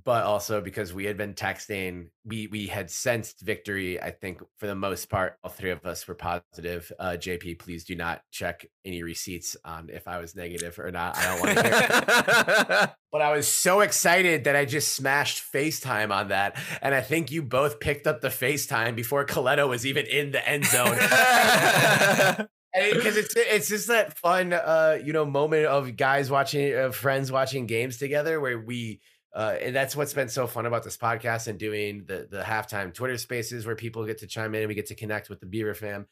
[0.02, 4.00] But also because we had been texting, we we had sensed victory.
[4.02, 6.90] I think for the most part, all three of us were positive.
[6.98, 11.16] Uh, JP, please do not check any receipts on if I was negative or not.
[11.16, 12.94] I don't want to hear.
[13.14, 16.58] But I was so excited that I just smashed FaceTime on that.
[16.82, 20.48] And I think you both picked up the FaceTime before Coletto was even in the
[20.48, 20.98] end zone.
[22.74, 27.30] Because it's it's just that fun, uh, you know, moment of guys watching, uh, friends
[27.30, 29.00] watching games together, where we,
[29.34, 32.94] uh, and that's what's been so fun about this podcast and doing the the halftime
[32.94, 35.46] Twitter Spaces, where people get to chime in and we get to connect with the
[35.46, 36.06] Beaver fam,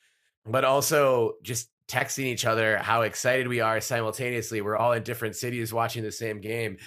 [0.44, 4.60] but also just texting each other how excited we are simultaneously.
[4.60, 6.78] We're all in different cities watching the same game,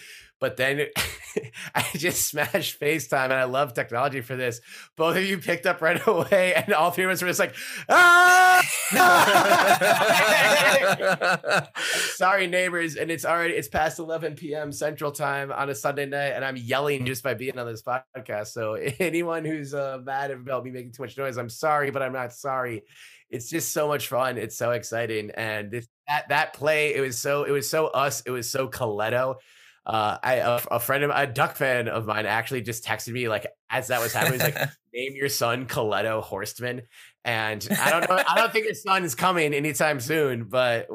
[0.46, 0.86] but then
[1.76, 4.62] I just smashed FaceTime and I love technology for this.
[4.96, 7.56] Both of you picked up right away, and all three of us were just like,
[7.89, 8.62] ah!
[12.14, 12.96] Sorry, neighbors.
[12.96, 14.72] And it's already it's past 11 p.m.
[14.72, 18.50] Central Time on a Sunday night, and I'm yelling just by being on this podcast.
[18.50, 22.14] So anyone who's uh, mad about me making too much noise, I'm sorry, but I'm
[22.14, 22.84] not sorry.
[23.32, 24.38] It's just so much fun.
[24.38, 28.22] It's so exciting, and this, that that play, it was so it was so us.
[28.28, 29.38] It was so Coletto
[29.86, 33.29] uh, I a, a, friend of a Duck fan of mine actually just texted me
[33.29, 34.39] like as that was happening.
[34.39, 36.81] He's like, "Name your son Coletto Horstman,"
[37.23, 38.23] and I don't know.
[38.27, 40.88] I don't think his son is coming anytime soon, but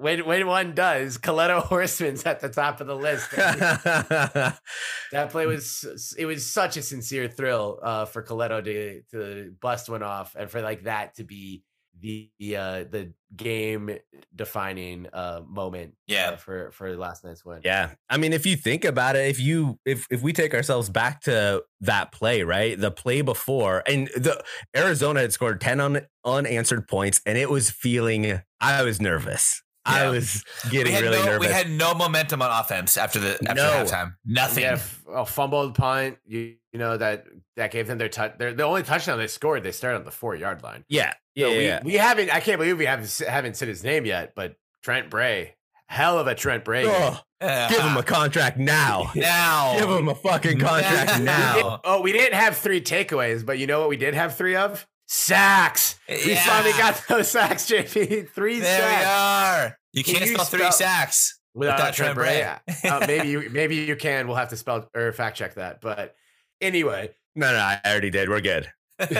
[0.00, 3.30] when when one does, Coletto Horstman's at the top of the list.
[3.32, 4.58] that
[5.28, 10.02] play was it was such a sincere thrill uh, for Coletto to to bust one
[10.02, 11.62] off and for like that to be
[12.00, 13.96] the uh the game
[14.34, 16.30] defining uh moment yeah.
[16.30, 17.60] uh, for for last night's win.
[17.64, 17.90] Yeah.
[18.08, 21.22] I mean if you think about it if you if if we take ourselves back
[21.22, 22.78] to that play right?
[22.78, 24.42] The play before and the
[24.76, 29.62] arizona had scored 10 un, unanswered points and it was feeling i was nervous.
[29.84, 31.48] I was getting really no, nervous.
[31.48, 33.70] We had no momentum on offense after the after no.
[33.70, 34.14] halftime.
[34.24, 34.64] Nothing.
[34.64, 36.18] Yeah, a oh, fumbled punt.
[36.26, 37.26] You, you know that
[37.56, 38.38] that gave them their touch.
[38.38, 40.84] The only touchdown they scored, they started on the four yard line.
[40.88, 41.80] Yeah, yeah, so we, yeah.
[41.82, 42.30] We haven't.
[42.32, 44.34] I can't believe we haven't haven't said his name yet.
[44.36, 45.56] But Trent Bray,
[45.86, 46.84] hell of a Trent Bray.
[46.86, 49.10] Oh, give him a contract now.
[49.14, 51.54] now, give him a fucking contract now.
[51.54, 51.80] now.
[51.84, 53.88] oh, we didn't have three takeaways, but you know what?
[53.88, 55.98] We did have three of sacks.
[56.08, 56.44] We yeah.
[56.44, 58.30] finally got those sacks, JP.
[58.30, 59.04] Three there sacks.
[59.04, 59.78] we are.
[59.92, 62.42] You can't you spell three spell, sacks without, without Trent Bray.
[62.42, 64.28] uh, maybe you maybe you can.
[64.28, 65.80] We'll have to spell or fact check that.
[65.80, 66.14] But
[66.60, 68.28] anyway, no, no, I already did.
[68.28, 68.70] We're good.
[69.00, 69.14] but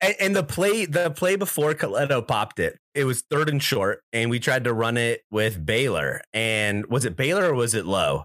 [0.00, 4.02] and, and, the play the play before Coletto popped it, it was third and short,
[4.10, 6.22] and we tried to run it with Baylor.
[6.32, 8.24] And was it Baylor or was it Lowe?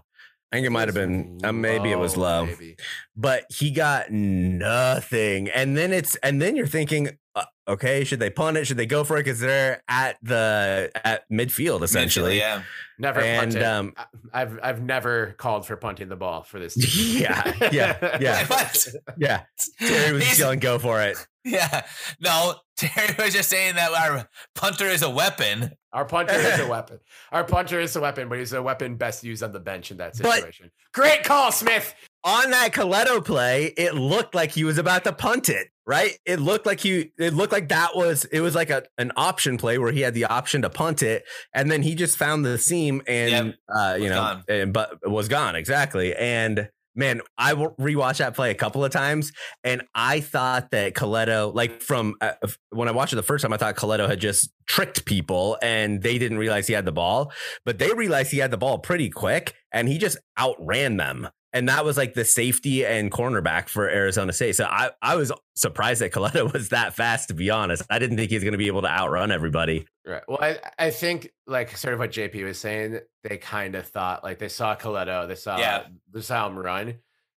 [0.52, 2.76] I think it might have been uh, maybe it was Lowe, maybe.
[3.16, 5.48] but he got nothing.
[5.48, 8.66] And then it's and then you're thinking, uh, okay, should they punt it?
[8.66, 9.20] Should they go for it?
[9.24, 12.36] Because they're at the at midfield essentially.
[12.36, 12.62] Midfield, yeah,
[12.98, 13.62] never and punted.
[13.62, 13.94] um,
[14.32, 16.74] I've I've never called for punting the ball for this.
[16.74, 17.22] Team.
[17.22, 18.68] Yeah, yeah, yeah,
[19.16, 19.42] yeah.
[19.78, 21.86] Terry was yelling, "Go for it!" Yeah,
[22.20, 25.72] no, Terry was just saying that our punter is a weapon.
[25.92, 27.00] Our punter is a weapon.
[27.30, 29.98] Our punter is a weapon, but he's a weapon best used on the bench in
[29.98, 30.70] that situation.
[30.94, 31.94] But Great call, Smith.
[32.24, 36.16] On that Coletto play, it looked like he was about to punt it, right?
[36.24, 39.58] It looked like he it looked like that was it was like a an option
[39.58, 42.58] play where he had the option to punt it, and then he just found the
[42.58, 43.54] seam and yep.
[43.74, 46.14] uh, you know, and, but was gone exactly.
[46.14, 49.32] And man, I rewatched that play a couple of times,
[49.64, 52.32] and I thought that Coletto, like from uh,
[52.70, 56.02] when I watched it the first time, I thought Coletto had just tricked people, and
[56.02, 57.32] they didn't realize he had the ball,
[57.64, 61.68] but they realized he had the ball pretty quick, and he just outran them and
[61.68, 64.56] that was like the safety and cornerback for Arizona State.
[64.56, 67.82] So I, I was surprised that Coletto was that fast, to be honest.
[67.90, 69.86] I didn't think he was going to be able to outrun everybody.
[70.06, 70.22] Right.
[70.26, 74.24] Well, I, I think like sort of what JP was saying, they kind of thought
[74.24, 75.84] like they saw Coletto, they saw yeah.
[76.12, 76.94] they saw him run,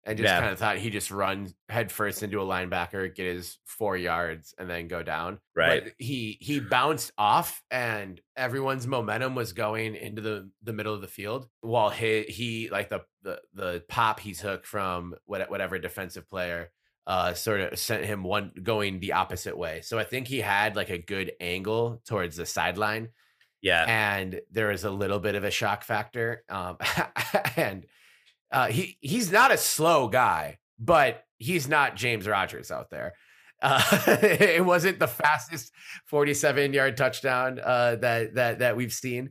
[0.06, 0.40] and just yeah.
[0.40, 4.68] kind of thought he just run headfirst into a linebacker, get his four yards, and
[4.68, 5.38] then go down.
[5.56, 5.84] Right.
[5.84, 11.00] But he he bounced off, and everyone's momentum was going into the the middle of
[11.00, 16.28] the field, while he he like the the the pop he took from whatever defensive
[16.28, 16.70] player
[17.06, 19.80] uh sort of sent him one going the opposite way.
[19.82, 23.08] So I think he had like a good angle towards the sideline.
[23.60, 23.84] Yeah.
[23.86, 26.44] And there was a little bit of a shock factor.
[26.48, 26.78] Um
[27.56, 27.86] and
[28.54, 33.14] uh, he he's not a slow guy, but he's not James Rodgers out there.
[33.60, 33.82] Uh,
[34.22, 35.72] it wasn't the fastest
[36.06, 39.30] 47 yard touchdown uh, that that that we've seen,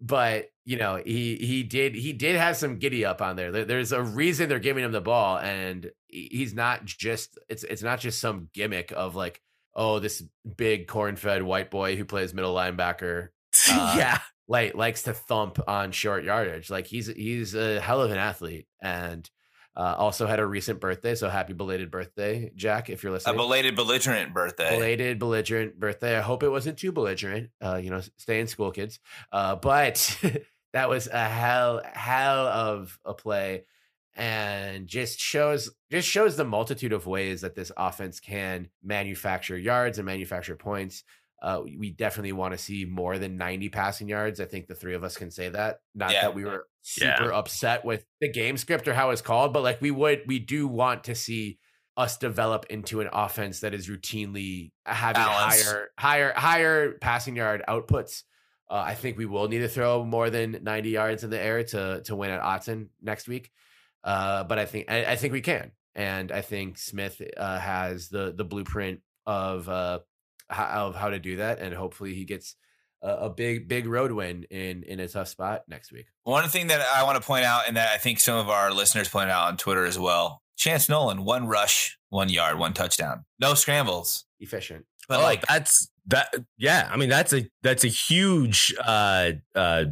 [0.00, 3.52] but you know he he did he did have some giddy up on there.
[3.52, 3.66] there.
[3.66, 8.00] There's a reason they're giving him the ball, and he's not just it's it's not
[8.00, 9.42] just some gimmick of like
[9.74, 10.22] oh this
[10.56, 13.28] big corn fed white boy who plays middle linebacker.
[13.70, 14.18] Uh, yeah,
[14.52, 16.68] like likes to thump on short yardage.
[16.70, 19.28] Like he's he's a hell of an athlete and
[19.74, 21.14] uh, also had a recent birthday.
[21.14, 23.34] So happy belated birthday, Jack, if you're listening.
[23.34, 24.76] A belated belligerent birthday.
[24.76, 26.18] Belated belligerent birthday.
[26.18, 27.48] I hope it wasn't too belligerent.
[27.64, 29.00] Uh, you know, stay in school, kids.
[29.32, 30.18] Uh, but
[30.74, 33.64] that was a hell hell of a play
[34.14, 39.98] and just shows just shows the multitude of ways that this offense can manufacture yards
[39.98, 41.04] and manufacture points.
[41.42, 44.40] Uh, we definitely want to see more than 90 passing yards.
[44.40, 45.80] I think the three of us can say that.
[45.92, 46.22] Not yeah.
[46.22, 47.36] that we were super yeah.
[47.36, 50.68] upset with the game script or how it's called, but like we would, we do
[50.68, 51.58] want to see
[51.96, 55.64] us develop into an offense that is routinely having Balance.
[55.64, 58.22] higher, higher, higher passing yard outputs
[58.70, 61.64] Uh, I think we will need to throw more than 90 yards in the air
[61.64, 63.50] to to win at Autzen next week.
[64.04, 68.08] Uh, but I think I, I, think we can, and I think Smith uh, has
[68.08, 69.98] the the blueprint of uh,
[70.52, 72.56] how, of how to do that, and hopefully he gets
[73.02, 76.06] a, a big big road win in in a tough spot next week.
[76.24, 78.72] One thing that I want to point out, and that I think some of our
[78.72, 83.24] listeners pointed out on Twitter as well, Chance Nolan, one rush, one yard, one touchdown,
[83.40, 84.84] no scrambles, efficient.
[85.08, 89.84] But oh, like that's that yeah, I mean that's a that's a huge uh uh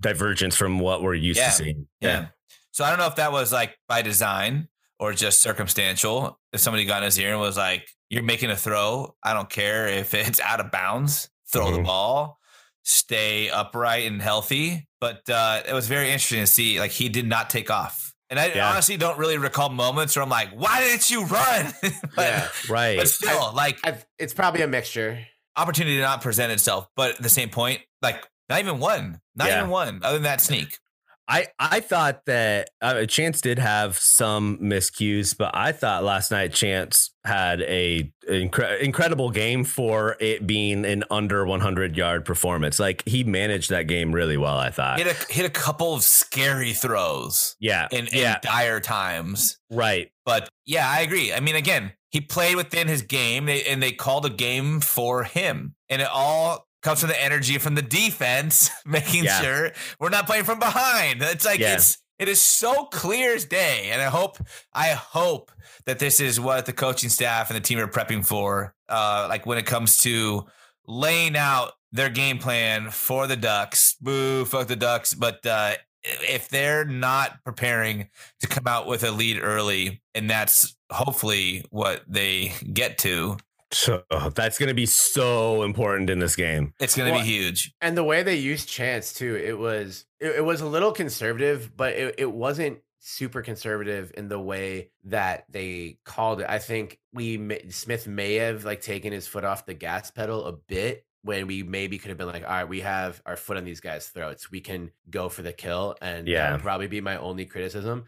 [0.00, 1.46] divergence from what we're used yeah.
[1.46, 1.86] to seeing.
[2.00, 2.08] Yeah.
[2.08, 2.26] yeah.
[2.72, 6.38] So I don't know if that was like by design or just circumstantial.
[6.52, 9.50] If somebody got in his ear and was like, You're making a throw, I don't
[9.50, 11.76] care if it's out of bounds, throw mm-hmm.
[11.76, 12.38] the ball,
[12.82, 14.88] stay upright and healthy.
[15.00, 18.12] But uh it was very interesting to see like he did not take off.
[18.30, 18.70] And I yeah.
[18.70, 21.72] honestly don't really recall moments where I'm like, why didn't you run?
[21.82, 22.98] but, yeah, right.
[22.98, 25.20] But still, I've, like, I've, it's probably a mixture
[25.56, 26.88] opportunity to not present itself.
[26.96, 29.58] But at the same point, like not even one, not yeah.
[29.58, 30.78] even one, other than that sneak.
[31.26, 36.52] I, I thought that uh, Chance did have some miscues, but I thought last night
[36.52, 42.78] Chance had a incre- incredible game for it being an under 100 yard performance.
[42.78, 44.58] Like he managed that game really well.
[44.58, 47.56] I thought hit a hit a couple of scary throws.
[47.58, 48.38] Yeah, in, in yeah.
[48.42, 49.58] dire times.
[49.70, 51.32] Right, but yeah, I agree.
[51.32, 55.74] I mean, again, he played within his game, and they called a game for him,
[55.88, 59.40] and it all comes from the energy from the defense, making yeah.
[59.40, 61.20] sure we're not playing from behind.
[61.22, 61.74] It's like yeah.
[61.74, 64.38] it's it is so clear as day, and I hope
[64.72, 65.50] I hope
[65.86, 68.74] that this is what the coaching staff and the team are prepping for.
[68.88, 70.46] Uh, like when it comes to
[70.86, 73.96] laying out their game plan for the Ducks.
[74.00, 75.14] Boo, fuck the Ducks.
[75.14, 78.08] But uh, if they're not preparing
[78.40, 83.36] to come out with a lead early, and that's hopefully what they get to,
[83.70, 84.02] so
[84.34, 86.74] that's going to be so important in this game.
[86.80, 87.74] It's going to well, be huge.
[87.80, 91.76] And the way they used chance too, it was it, it was a little conservative,
[91.76, 96.46] but it, it wasn't super conservative in the way that they called it.
[96.48, 100.52] I think we Smith may have like taken his foot off the gas pedal a
[100.52, 103.64] bit when we maybe could have been like, all right, we have our foot on
[103.64, 104.50] these guys' throats.
[104.50, 108.04] We can go for the kill, and yeah, that would probably be my only criticism.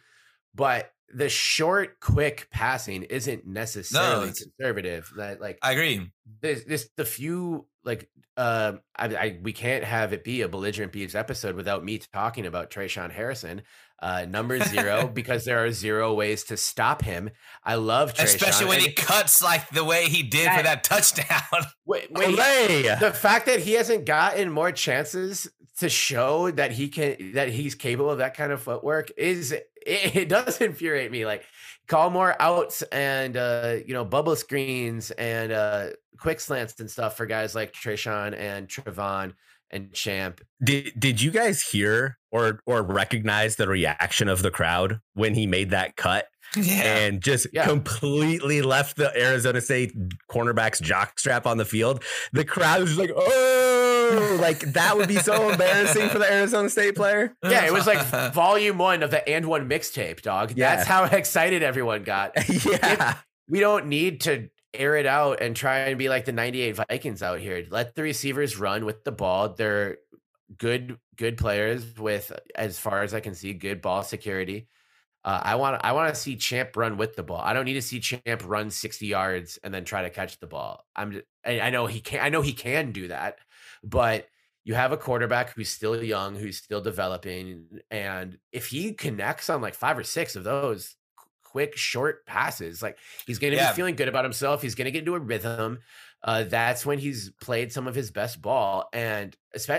[0.54, 5.12] But the short, quick passing isn't necessarily no, conservative.
[5.16, 6.10] That like I agree.
[6.40, 10.92] This, this the few like uh, I, I we can't have it be a belligerent
[10.92, 13.62] Beavs episode without me talking about Tre'Shaun Harrison,
[14.00, 17.30] uh, number zero, because there are zero ways to stop him.
[17.64, 20.84] I love Tre'Shaun, especially when he cuts like the way he did that, for that
[20.84, 21.66] touchdown.
[21.86, 27.32] Wait, wait, the fact that he hasn't gotten more chances to show that he can
[27.34, 31.24] that he's capable of that kind of footwork is it, it does infuriate me.
[31.24, 31.44] Like
[31.86, 35.88] call more outs and uh, you know bubble screens and uh,
[36.18, 39.34] quick slants and stuff for guys like Tre'Shaun and Trevon
[39.70, 40.40] and Champ.
[40.62, 45.46] Did did you guys hear or or recognize the reaction of the crowd when he
[45.46, 46.26] made that cut?
[46.56, 46.82] Yeah.
[46.82, 47.66] And just yeah.
[47.66, 49.92] completely left the Arizona State
[50.30, 52.02] cornerback's jockstrap on the field.
[52.32, 56.94] The crowd was like, "Oh, like that would be so embarrassing for the Arizona State
[56.94, 60.52] player." Yeah, it was like volume one of the and one mixtape, dog.
[60.56, 60.76] Yeah.
[60.76, 62.32] That's how excited everyone got.
[62.48, 64.48] yeah, if we don't need to
[64.78, 67.64] air it out and try and be like the 98 Vikings out here.
[67.70, 69.50] Let the receivers run with the ball.
[69.50, 69.98] They're
[70.56, 74.68] good good players with as far as I can see good ball security.
[75.24, 77.40] Uh, I want I want to see Champ run with the ball.
[77.40, 80.46] I don't need to see Champ run 60 yards and then try to catch the
[80.46, 80.84] ball.
[80.94, 83.38] I'm just, I, know he can I know he can do that,
[83.82, 84.28] but
[84.62, 89.60] you have a quarterback who's still young, who's still developing, and if he connects on
[89.60, 90.94] like five or six of those,
[91.56, 92.82] quick, short passes.
[92.82, 93.70] Like he's going to yeah.
[93.70, 94.60] be feeling good about himself.
[94.60, 95.78] He's going to get into a rhythm.
[96.22, 98.90] Uh, that's when he's played some of his best ball.
[98.92, 99.34] And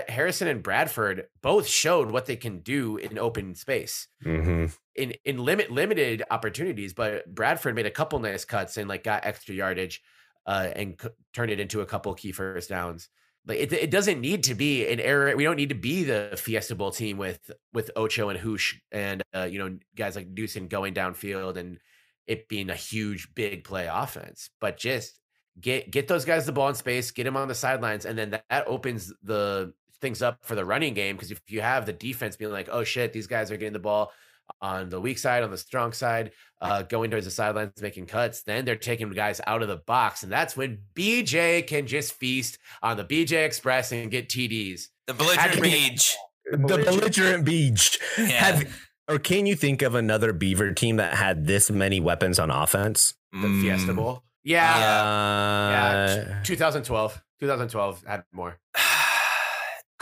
[0.08, 4.08] Harrison and Bradford both showed what they can do in open space.
[4.24, 4.66] Mm-hmm.
[4.96, 9.24] In in limit limited opportunities, but Bradford made a couple nice cuts and like got
[9.24, 10.02] extra yardage
[10.46, 13.08] uh, and c- turned it into a couple key first downs
[13.48, 15.34] like it, it doesn't need to be an error.
[15.34, 19.22] We don't need to be the Fiesta Bowl team with with Ocho and Housh and
[19.34, 21.78] uh, you know guys like Deucin going downfield and
[22.26, 24.50] it being a huge big play offense.
[24.60, 25.18] But just
[25.58, 28.30] get get those guys the ball in space, get them on the sidelines, and then
[28.30, 31.16] that, that opens the things up for the running game.
[31.16, 33.78] Because if you have the defense being like, oh shit, these guys are getting the
[33.78, 34.12] ball
[34.60, 38.42] on the weak side, on the strong side, uh, going towards the sidelines, making cuts.
[38.42, 40.22] Then they're taking guys out of the box.
[40.22, 44.88] And that's when BJ can just feast on the BJ Express and get TDs.
[45.06, 46.16] The belligerent beach.
[46.50, 47.98] The belligerent beach.
[48.18, 48.24] Yeah.
[48.24, 48.76] Have,
[49.08, 53.14] or can you think of another Beaver team that had this many weapons on offense?
[53.32, 53.62] The mm.
[53.62, 54.22] Fiesta Bowl.
[54.44, 54.74] Yeah.
[54.74, 56.42] Uh, yeah.
[56.42, 57.22] 2012.
[57.40, 58.58] 2012 had more.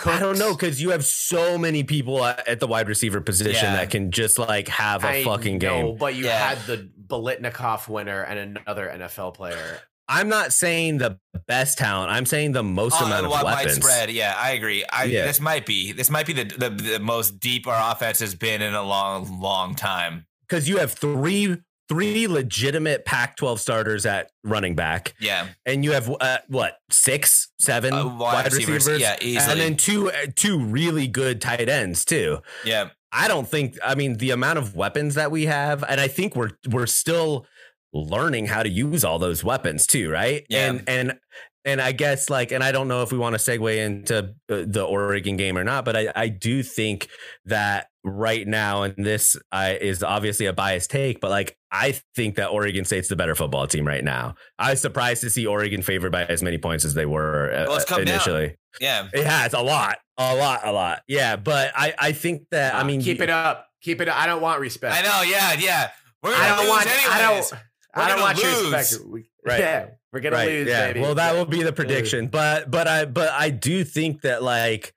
[0.04, 3.76] I don't know because you have so many people at the wide receiver position Yeah.
[3.76, 5.96] that can just like have a I fucking know, game.
[5.96, 6.48] but you Yeah.
[6.54, 9.80] had the Biletnikoff winner and another NFL player.
[10.08, 11.18] I'm not saying the
[11.48, 12.12] best talent.
[12.12, 13.78] I'm saying the most Oh, amount of wi- weapons.
[13.80, 14.10] widespread.
[14.10, 14.84] Yeah, I agree.
[14.92, 15.26] I, Yeah.
[15.26, 18.62] This might be this might be the, the the most deep our offense has been
[18.62, 20.26] in a long, long time.
[20.48, 21.56] Because you have three
[21.88, 27.92] three legitimate Pac-12 starters at running back, Yeah, and you have uh, what six, seven
[27.94, 29.52] Uh, wide, receivers, Yeah, easily.
[29.52, 32.38] and then two uh, two really good tight ends too.
[32.64, 33.76] yeah, I don't think.
[33.84, 37.46] I mean, the amount of weapons that we have, and I think we're we're still
[37.92, 40.44] learning how to use all those weapons too, right?
[40.50, 40.68] Yeah.
[40.70, 41.18] And and
[41.64, 44.64] and I guess like, and I don't know if we want to segue into uh,
[44.66, 47.08] the Oregon game or not, but I I do think
[47.46, 52.36] that right now, and this I, is obviously a biased take, but like I think
[52.36, 54.36] that Oregon State's the better football team right now.
[54.58, 57.64] I was surprised to see Oregon favored by as many points as they were uh,
[57.66, 58.14] Well, it's come down.
[58.14, 58.56] initially.
[58.80, 59.08] yeah.
[59.12, 61.02] It has a lot, a lot, a lot.
[61.08, 63.66] Yeah, but I I think that I Uh, mean keep it up.
[63.82, 64.08] Keep it.
[64.08, 64.16] up.
[64.16, 64.94] I don't want respect.
[64.96, 65.22] I know.
[65.30, 65.90] Yeah, yeah.
[66.22, 66.86] We're gonna I don't lose want.
[66.86, 67.08] anyways.
[67.10, 67.52] I don't.
[67.52, 69.04] We're I don't gonna want your respect.
[69.06, 69.60] We- Right.
[69.60, 70.88] Yeah, we're gonna lose, yeah.
[70.88, 71.00] baby.
[71.02, 72.26] Well, that will be the prediction.
[72.26, 74.92] But but I but I do think that like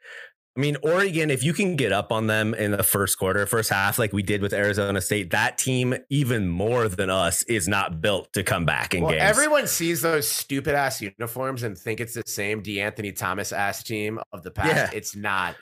[0.60, 3.70] I mean Oregon, if you can get up on them in the first quarter, first
[3.70, 8.02] half, like we did with Arizona State, that team even more than us is not
[8.02, 9.24] built to come back in Well, games.
[9.24, 14.20] everyone sees those stupid ass uniforms and think it's the same DeAnthony Thomas ass team
[14.34, 14.76] of the past.
[14.76, 14.90] Yeah.
[14.98, 15.56] It's not.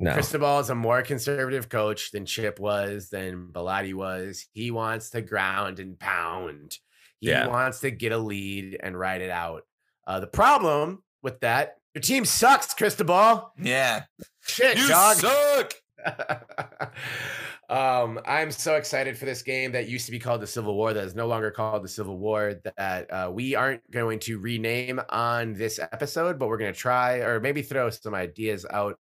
[0.00, 0.14] no.
[0.14, 4.46] Cristobal is a more conservative coach than Chip was, than Bellotti was.
[4.52, 6.76] He wants to ground and pound.
[7.20, 7.46] He Yeah.
[7.46, 9.62] wants to get a lead and ride it out.
[10.08, 13.52] Uh, the problem with that, your team sucks, Cristobal.
[13.62, 14.04] Yeah.
[14.42, 15.16] Shit, You dog.
[15.16, 15.74] suck.
[17.68, 20.92] um, I'm so excited for this game that used to be called the Civil War,
[20.92, 22.54] that is no longer called the Civil War.
[22.76, 27.18] That uh, we aren't going to rename on this episode, but we're going to try
[27.18, 28.98] or maybe throw some ideas out.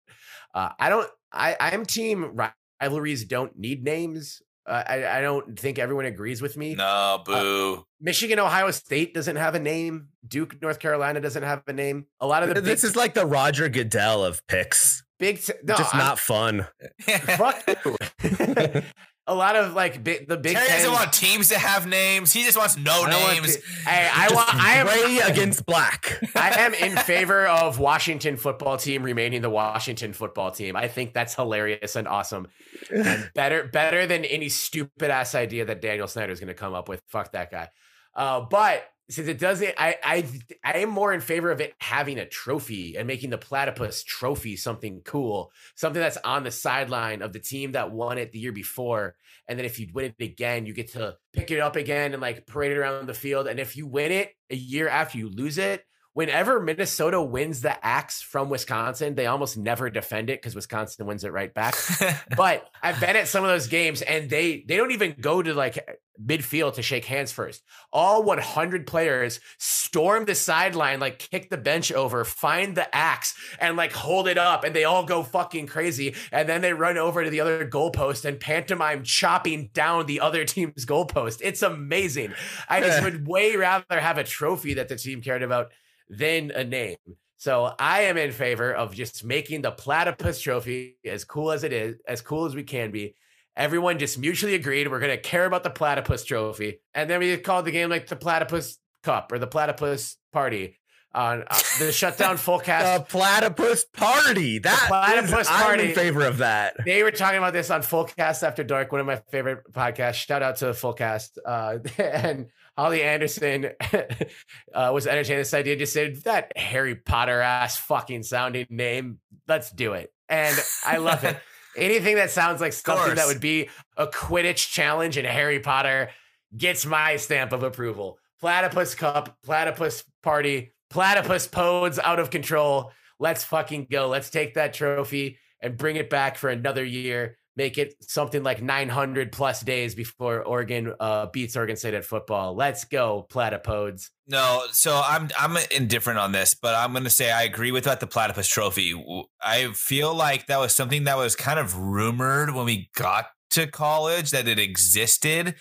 [0.55, 1.09] Uh, I don't.
[1.33, 2.37] I I'm team
[2.81, 4.43] rivalries don't need names.
[4.67, 6.75] Uh, I I don't think everyone agrees with me.
[6.75, 7.85] No, boo.
[8.01, 10.09] Michigan, Ohio State doesn't have a name.
[10.27, 12.07] Duke, North Carolina doesn't have a name.
[12.21, 15.03] A lot of the big, this is like the Roger Goodell of picks.
[15.19, 16.67] Big t- no, Just I'm- not fun.
[17.01, 18.83] fuck you.
[19.27, 20.77] a lot of like big, the Big Terry Ten.
[20.79, 22.33] doesn't want teams to have names.
[22.33, 23.57] He just wants no I don't want names.
[23.57, 24.55] to- Hey, I want.
[24.55, 24.87] I am.
[24.87, 26.19] gray against black.
[26.35, 30.77] I am in favor of Washington football team remaining the Washington football team.
[30.77, 32.49] I think that's hilarious and awesome,
[32.91, 36.75] and better better than any stupid ass idea that Daniel Snyder is going to come
[36.75, 37.03] up with.
[37.09, 37.69] Fuck that guy.
[38.15, 40.27] Uh, but since it doesn't, I I
[40.63, 44.57] I am more in favor of it having a trophy and making the platypus trophy
[44.57, 48.53] something cool, something that's on the sideline of the team that won it the year
[48.53, 49.17] before.
[49.49, 52.21] And then if you win it again, you get to pick it up again and
[52.21, 53.47] like parade it around the field.
[53.47, 55.85] And if you win it a year after you lose it,
[56.19, 61.23] whenever Minnesota wins the axe from Wisconsin, they almost never defend it because Wisconsin wins
[61.23, 61.77] it right back.
[62.37, 65.55] but I've been at some of those games and they they don't even go to
[65.55, 65.79] like
[66.21, 67.63] midfield to shake hands first.
[67.93, 73.77] All 100 players storm the sideline, like kick the bench over, find the axe, and
[73.77, 76.17] like hold it up, and they all go fucking crazy.
[76.33, 80.45] And then they run over to the other goalpost and pantomime chopping down the other
[80.45, 81.39] team's goalpost.
[81.45, 82.35] It's amazing.
[82.69, 85.71] I just would way rather have a trophy that the team cared about
[86.09, 86.97] than a name.
[87.37, 91.73] So I am in favor of just making the platypus trophy as cool as it
[91.73, 93.15] is, as cool as we can be.
[93.57, 97.37] Everyone just mutually agreed we're going to care about the platypus trophy, and then we
[97.37, 100.77] called the game like the platypus cup or the platypus party
[101.15, 102.97] on uh, the Shutdown Fullcast.
[102.97, 104.59] A platypus party.
[104.59, 105.89] That platypus is- I'm party.
[105.89, 106.77] in favor of that.
[106.85, 110.15] they were talking about this on Fullcast After Dark, one of my favorite podcasts.
[110.15, 111.39] Shout out to Fullcast.
[111.45, 112.47] Uh, and
[112.79, 113.71] Holly Anderson
[114.73, 115.75] uh, was entertaining this idea.
[115.75, 119.19] Just said that Harry Potter ass fucking sounding name.
[119.49, 120.13] Let's do it.
[120.29, 120.57] And
[120.87, 121.37] I love it.
[121.77, 126.11] Anything that sounds like something that would be a Quidditch challenge in Harry Potter
[126.57, 128.19] gets my stamp of approval.
[128.39, 132.93] Platypus Cup, Platypus Party, Platypus Podes out of control.
[133.19, 134.07] Let's fucking go.
[134.07, 137.38] Let's take that trophy and bring it back for another year.
[137.59, 142.55] Make it something like 900 plus days before Oregon uh, beats Oregon State at football.
[142.55, 144.13] Let's go, Platypodes.
[144.29, 147.83] No, so I'm I'm indifferent on this, but I'm going to say I agree with
[147.85, 148.95] that the platypus trophy.
[149.43, 153.67] I feel like that was something that was kind of rumored when we got to
[153.67, 155.57] college that it existed,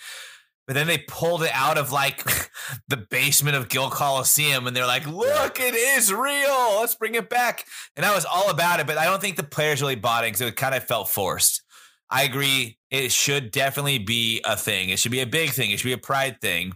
[0.67, 2.23] but then they pulled it out of like
[2.89, 6.79] the basement of Gill Coliseum, and they're like, "Look, it is real.
[6.79, 9.43] Let's bring it back." And I was all about it, but I don't think the
[9.43, 11.63] players really bought it because it kind of felt forced.
[12.09, 12.77] I agree.
[12.89, 14.89] It should definitely be a thing.
[14.89, 15.71] It should be a big thing.
[15.71, 16.73] It should be a pride thing.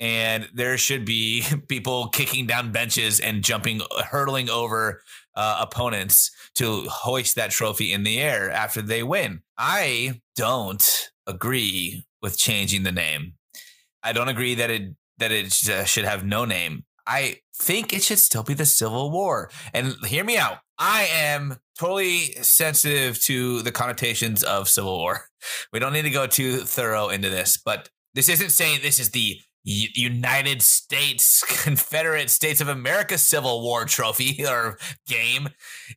[0.00, 5.02] and there should be people kicking down benches and jumping, hurtling over
[5.36, 9.42] uh, opponents to hoist that trophy in the air after they win.
[9.56, 13.34] I don't agree with changing the name.
[14.02, 16.84] I don't agree that it that it should have no name.
[17.06, 19.50] I think it should still be the Civil War.
[19.72, 20.58] And hear me out.
[20.84, 25.26] I am totally sensitive to the connotations of Civil War.
[25.72, 29.10] We don't need to go too thorough into this, but this isn't saying this is
[29.10, 34.76] the United States Confederate States of America Civil War trophy or
[35.06, 35.50] game.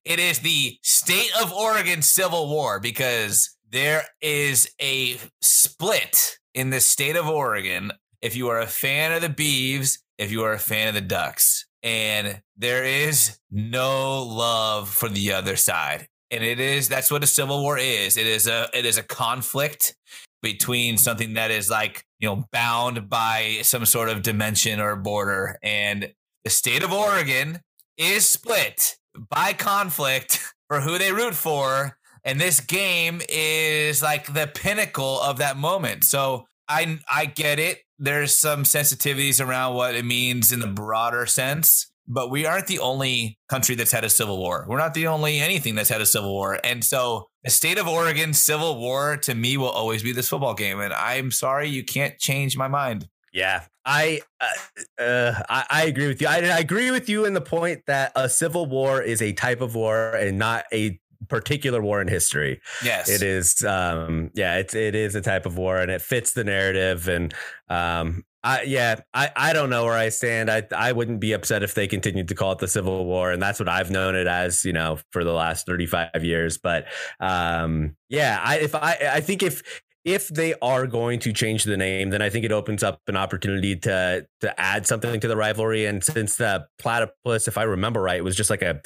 [0.03, 6.79] It is the State of Oregon Civil War because there is a split in the
[6.79, 10.59] state of Oregon if you are a fan of the Beavs, if you are a
[10.59, 11.65] fan of the Ducks.
[11.85, 16.07] And there is no love for the other side.
[16.31, 18.17] And it is that's what a civil war is.
[18.17, 19.95] It is a it is a conflict
[20.41, 25.57] between something that is like, you know, bound by some sort of dimension or border.
[25.61, 26.11] And
[26.43, 27.61] the state of Oregon
[27.97, 28.97] is split
[29.29, 31.97] by conflict for who they root for.
[32.23, 36.03] And this game is like the pinnacle of that moment.
[36.03, 37.79] So I I get it.
[37.97, 42.79] There's some sensitivities around what it means in the broader sense, but we aren't the
[42.79, 44.65] only country that's had a civil war.
[44.67, 46.59] We're not the only anything that's had a civil war.
[46.63, 50.53] And so the state of Oregon civil war to me will always be this football
[50.53, 50.79] game.
[50.79, 53.07] And I'm sorry you can't change my mind.
[53.31, 56.27] Yeah, I uh, uh, I, I, agree with you.
[56.27, 59.59] I, I agree with you in the point that a civil war is a type
[59.59, 60.97] of war and not a
[61.27, 62.61] particular war in history.
[62.83, 63.63] Yes, it is.
[63.63, 67.07] Um, yeah, it's it is a type of war, and it fits the narrative.
[67.07, 67.33] And
[67.69, 70.51] um, I yeah, I I don't know where I stand.
[70.51, 73.41] I I wouldn't be upset if they continued to call it the Civil War, and
[73.41, 74.63] that's what I've known it as.
[74.63, 76.57] You know, for the last thirty five years.
[76.57, 76.85] But
[77.19, 79.63] um, yeah, I if I I think if
[80.05, 83.17] if they are going to change the name, then I think it opens up an
[83.17, 85.85] opportunity to to add something to the rivalry.
[85.85, 88.81] And since the platypus, if I remember right, was just like a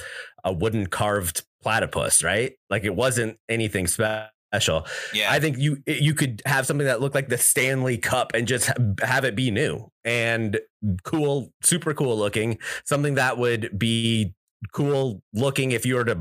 [0.46, 2.54] a wooden carved platypus, right?
[2.70, 4.88] Like it wasn't anything special.
[5.14, 5.32] Yeah.
[5.32, 8.72] I think you you could have something that looked like the Stanley Cup and just
[9.02, 10.60] have it be new and
[11.04, 14.34] cool, super cool looking, something that would be
[14.74, 16.16] cool looking if you were to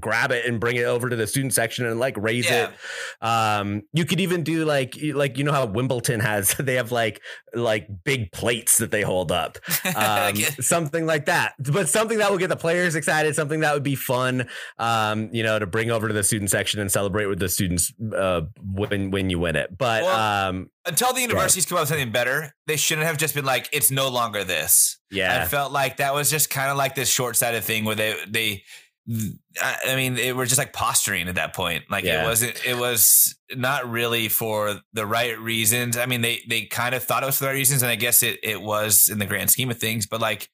[0.00, 2.68] grab it and bring it over to the student section and like raise yeah.
[2.68, 6.90] it um you could even do like like you know how wimbledon has they have
[6.90, 7.20] like
[7.54, 9.58] like big plates that they hold up
[9.96, 11.54] um something like that.
[11.58, 15.42] But something that will get the players excited something that would be fun um you
[15.42, 19.10] know to bring over to the student section and celebrate with the students uh when
[19.10, 19.76] when you win it.
[19.76, 23.34] But well, um until the universities come up with something better, they shouldn't have just
[23.34, 26.76] been like, "It's no longer this." Yeah, I felt like that was just kind of
[26.76, 28.64] like this short-sighted thing where they they.
[29.60, 31.84] I mean, it were just like posturing at that point.
[31.90, 32.22] Like yeah.
[32.22, 32.64] it wasn't.
[32.64, 35.96] It was not really for the right reasons.
[35.96, 37.96] I mean, they they kind of thought it was for the right reasons, and I
[37.96, 40.06] guess it it was in the grand scheme of things.
[40.06, 40.48] But like,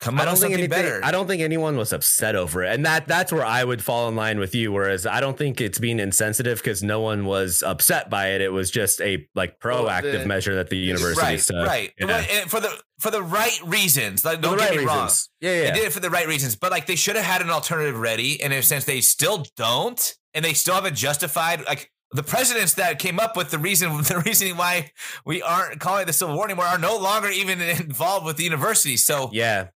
[0.00, 1.00] Come I don't think anything, better.
[1.04, 4.08] I don't think anyone was upset over it, and that that's where I would fall
[4.08, 4.72] in line with you.
[4.72, 8.40] Whereas I don't think it's being insensitive because no one was upset by it.
[8.40, 11.92] It was just a like proactive well, the, measure that the university right, said, right,
[11.98, 12.46] yeah.
[12.46, 14.24] for the for the right reasons.
[14.24, 15.10] Like, don't get right me wrong.
[15.42, 17.42] Yeah, yeah, they did it for the right reasons, but like they should have had
[17.42, 18.42] an alternative ready.
[18.42, 22.74] And in a sense, they still don't, and they still haven't justified like the presidents
[22.74, 24.92] that came up with the reason the reasoning why
[25.24, 28.44] we aren't calling it the Civil War anymore are no longer even involved with the
[28.44, 28.96] university.
[28.96, 29.68] So yeah,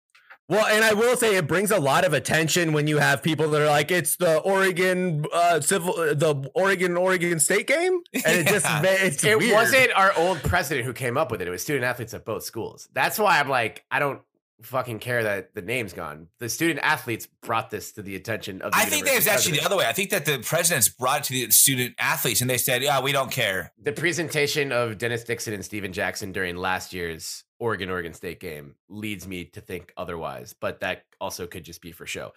[0.50, 3.50] well, and I will say it brings a lot of attention when you have people
[3.52, 8.48] that are like, it's the Oregon uh, civil, the Oregon Oregon State game, and it
[8.48, 8.66] just
[9.24, 9.54] it weird.
[9.54, 11.48] wasn't our old president who came up with it.
[11.48, 12.90] It was student athletes at both schools.
[12.94, 14.22] That's why I'm like, I don't
[14.62, 16.28] fucking care that the name's gone.
[16.40, 18.72] The student athletes brought this to the attention of.
[18.72, 19.86] The I think there's actually the other way.
[19.86, 23.02] I think that the presidents brought it to the student athletes, and they said, "Yeah,
[23.02, 27.90] we don't care." The presentation of Dennis Dixon and Steven Jackson during last year's Oregon
[27.90, 32.06] Oregon State game leads me to think otherwise, but that also could just be for
[32.06, 32.34] show.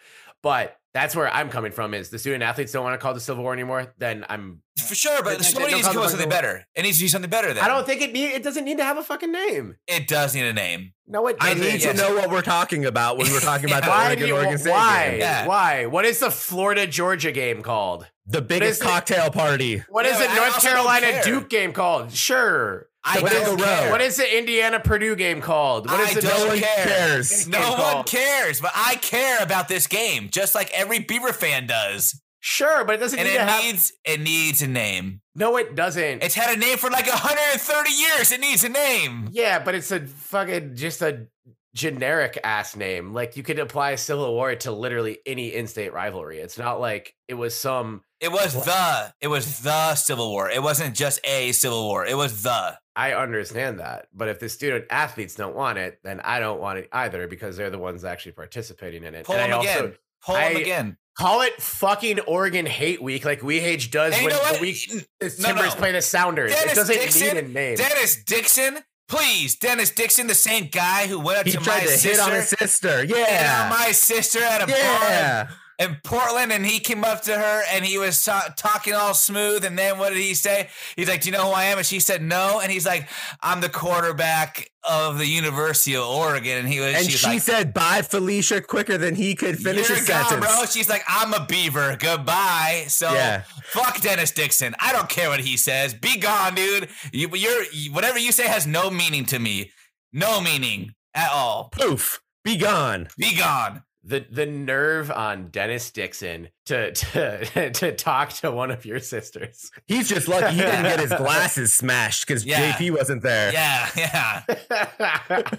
[0.47, 3.19] But that's where I'm coming from is the student athletes don't want to call the
[3.19, 6.29] Civil War anymore, then I'm for sure, but somebody needs to come up with something
[6.29, 6.65] better.
[6.77, 7.53] It needs to be something better.
[7.53, 9.75] Then I don't think it need, it doesn't need to have a fucking name.
[9.89, 10.93] It does need a name.
[11.09, 11.41] No, it.
[11.41, 11.61] Doesn't.
[11.61, 14.57] I need to know what we're talking about when we're talking about the Oregon Oregon
[14.57, 15.11] State why?
[15.11, 15.19] game.
[15.19, 15.47] Yeah.
[15.49, 15.87] Why?
[15.87, 18.07] What is the Florida Georgia game called?
[18.29, 19.83] The biggest cocktail party.
[19.89, 22.13] What is the North Carolina Duke game called?
[22.13, 22.87] Sure.
[23.07, 23.91] I don't care.
[23.91, 25.89] What is the Indiana Purdue game called?
[25.89, 27.49] What is I the don't no one cares.
[27.49, 28.07] No one called?
[28.07, 32.21] cares, but I care about this game, just like every Beaver fan does.
[32.41, 35.21] Sure, but it doesn't and need it to needs it needs a name.
[35.35, 36.23] No, it doesn't.
[36.23, 38.31] It's had a name for like 130 years.
[38.31, 39.29] It needs a name.
[39.33, 41.27] Yeah, but it's a fucking just a
[41.75, 43.13] generic ass name.
[43.13, 46.39] Like you could apply Civil War to literally any in-state rivalry.
[46.39, 50.51] It's not like it was some it was the it was the Civil War.
[50.51, 52.07] It wasn't just a Civil War.
[52.07, 54.09] It was the I understand that.
[54.15, 57.57] But if the student athletes don't want it, then I don't want it either because
[57.57, 59.27] they're the ones actually participating in it.
[59.27, 59.97] Pull And I him also- again.
[60.25, 60.97] Pull I- again.
[61.19, 64.91] Call it fucking Oregon Hate Week, like WeHage does And you when know the week
[65.19, 65.75] the Timbers no.
[65.77, 66.53] play the Sounders.
[66.53, 67.77] Dennis it doesn't Dixon- need a name.
[67.77, 68.79] Dennis Dixon,
[69.09, 72.09] please, Dennis Dixon, the same guy who went up He to tried my to sister,
[72.11, 72.99] hit on his sister.
[73.07, 73.75] hit on Yeah.
[73.79, 75.49] my sister at a bar Yeah.
[75.79, 79.65] In Portland, and he came up to her and he was ta- talking all smooth.
[79.65, 80.69] And then what did he say?
[80.97, 83.09] He's like, "Do you know who I am?" And she said, "No." And he's like,
[83.43, 87.75] "I'm the quarterback of the University of Oregon." And he was, And she like, said
[87.75, 90.47] bye, Felicia, quicker than he could finish You're his gone, sentence.
[90.47, 90.65] bro.
[90.67, 91.97] She's like, I'm a beaver.
[92.01, 92.85] Goodbye.
[92.89, 93.43] So Yeah.
[93.67, 94.75] fuck Dennis Dixon.
[94.81, 95.93] I don't care what he says.
[95.93, 96.89] Be gone, dude.
[97.13, 99.73] You, you're whatever you say has no meaning to me.
[100.13, 101.69] No meaning at all.
[101.71, 102.21] Poof.
[102.45, 103.09] Be gone.
[103.19, 103.83] Be gone.
[104.07, 109.71] The the nerve on Dennis Dixon to to to talk to one of your sisters.
[109.87, 112.73] He's just lucky he didn't get his glasses smashed because Yeah.
[112.73, 113.53] JP wasn't there.
[113.53, 114.43] Yeah, yeah,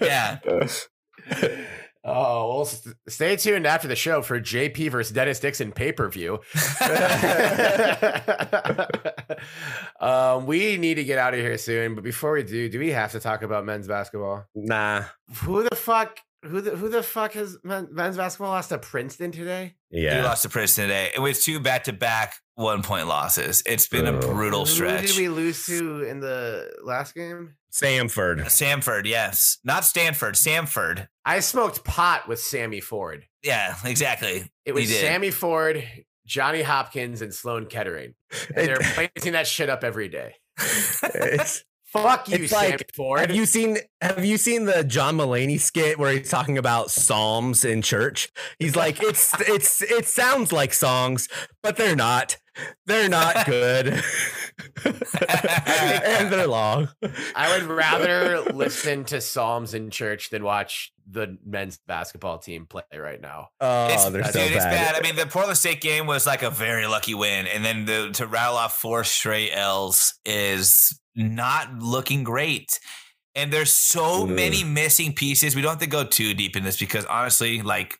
[0.00, 0.38] yeah.
[2.04, 2.64] Oh, well,
[3.08, 6.38] stay tuned after the show for JP versus Dennis Dixon pay per view.
[10.00, 12.90] um, we need to get out of here soon, but before we do, do we
[12.92, 14.44] have to talk about men's basketball?
[14.54, 15.04] Nah.
[15.42, 16.18] Who the fuck?
[16.44, 19.74] Who the who the fuck has men, men's basketball lost to Princeton today?
[19.90, 20.22] We Yeah.
[20.24, 23.62] lost to Princeton today with two back to back one point losses.
[23.66, 24.20] It's been a Oh.
[24.20, 25.06] brutal Who stretch.
[25.08, 27.56] did we lose to in the last game?
[27.72, 28.40] Samford.
[28.42, 29.58] Uh, Samford, yes.
[29.64, 31.08] Not Stanford, Samford.
[31.24, 33.26] I smoked pot with Sammy Ford.
[33.42, 34.50] Yeah, exactly.
[34.64, 35.00] It was did.
[35.00, 35.86] Sammy Ford,
[36.24, 38.14] Johnny Hopkins, and Sloan Kettering.
[38.54, 40.36] And they're It- blazing that shit up every day.
[41.02, 43.20] it's- Fuck you, It's Sammy like, Ford.
[43.20, 47.64] have you seen have you seen the John Mulaney skit where he's talking about psalms
[47.64, 48.30] in church?
[48.58, 51.28] He's like, it's it's it sounds like songs,
[51.62, 52.36] but they're not.
[52.86, 54.02] They're not good.
[54.84, 56.88] and they're long.
[57.36, 62.82] I would rather listen to Psalms in church than watch the men's basketball team play
[62.96, 63.50] right now.
[63.60, 64.92] Oh, It's, they're dude, so it's bad.
[64.92, 64.94] bad.
[64.96, 68.10] I mean, the Portland State game was like a very lucky win, and then the,
[68.14, 72.80] to rattle off four straight L's is not looking great.
[73.34, 74.30] And there's so Ugh.
[74.30, 74.72] many mm.
[74.72, 75.54] missing pieces.
[75.54, 77.98] We don't have to go too deep in this because honestly, like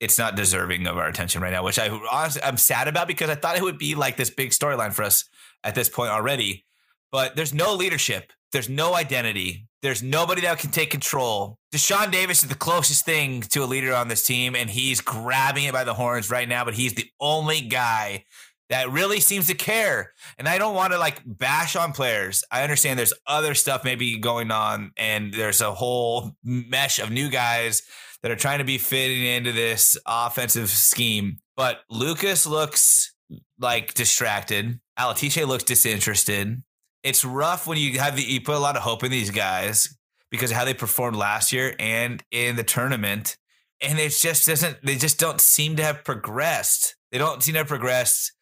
[0.00, 3.30] it's not deserving of our attention right now, which I honestly I'm sad about because
[3.30, 5.24] I thought it would be like this big storyline for us
[5.62, 6.64] at this point already.
[7.12, 8.32] But there's no leadership.
[8.52, 9.66] There's no identity.
[9.82, 11.58] There's nobody that can take control.
[11.72, 15.64] Dashawn Davis is the closest thing to a leader on this team, and he's grabbing
[15.64, 16.64] it by the horns right now.
[16.64, 18.24] But he's the only guy
[18.70, 20.12] that really seems to care.
[20.38, 22.44] And I don't want to like bash on players.
[22.50, 27.28] I understand there's other stuff maybe going on, and there's a whole mesh of new
[27.28, 27.82] guys
[28.22, 31.38] that are trying to be fitting into this offensive scheme.
[31.56, 33.14] But Lucas looks
[33.58, 34.80] like distracted.
[34.98, 36.62] Alatishe looks disinterested.
[37.02, 39.94] It's rough when you have the you put a lot of hope in these guys
[40.30, 43.36] because of how they performed last year and in the tournament.
[43.82, 46.96] And it just doesn't they just don't seem to have progressed.
[47.12, 48.32] They don't seem to have progressed.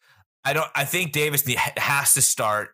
[0.45, 1.43] I don't I think Davis
[1.77, 2.69] has to start.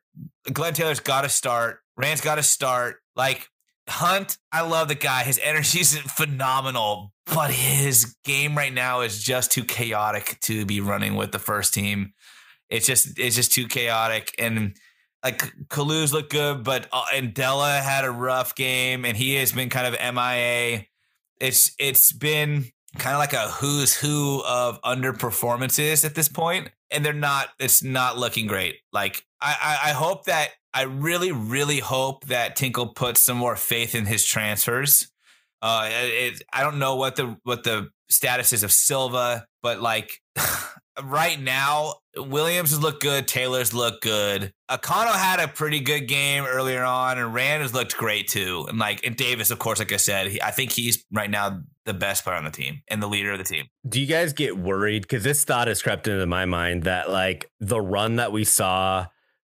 [0.51, 1.79] Glenn Taylor's got to start.
[1.97, 2.97] Rand's got to start.
[3.15, 3.49] Like
[3.87, 5.23] Hunt, I love the guy.
[5.23, 10.79] His energy is phenomenal, but his game right now is just too chaotic to be
[10.79, 12.13] running with the first team.
[12.69, 14.75] It's just it's just too chaotic and
[15.23, 19.51] like Kalu's looked good, but uh, and Della had a rough game, and he has
[19.51, 20.85] been kind of MIA.
[21.41, 22.65] It's it's been
[22.97, 27.49] kind of like a who's who of underperformances at this point, and they're not.
[27.59, 28.75] It's not looking great.
[28.91, 33.55] Like I I, I hope that I really really hope that Tinkle puts some more
[33.55, 35.11] faith in his transfers.
[35.61, 40.19] Uh, it, I don't know what the what the status is of Silva, but like
[41.03, 43.27] right now, Williams has looked good.
[43.27, 44.53] Taylor's looked good.
[44.69, 48.65] Akano had a pretty good game earlier on, and Rand has looked great too.
[48.69, 51.61] And like, and Davis, of course, like I said, he, I think he's right now
[51.85, 53.65] the best player on the team and the leader of the team.
[53.87, 55.03] Do you guys get worried?
[55.03, 59.07] Because this thought has crept into my mind that like the run that we saw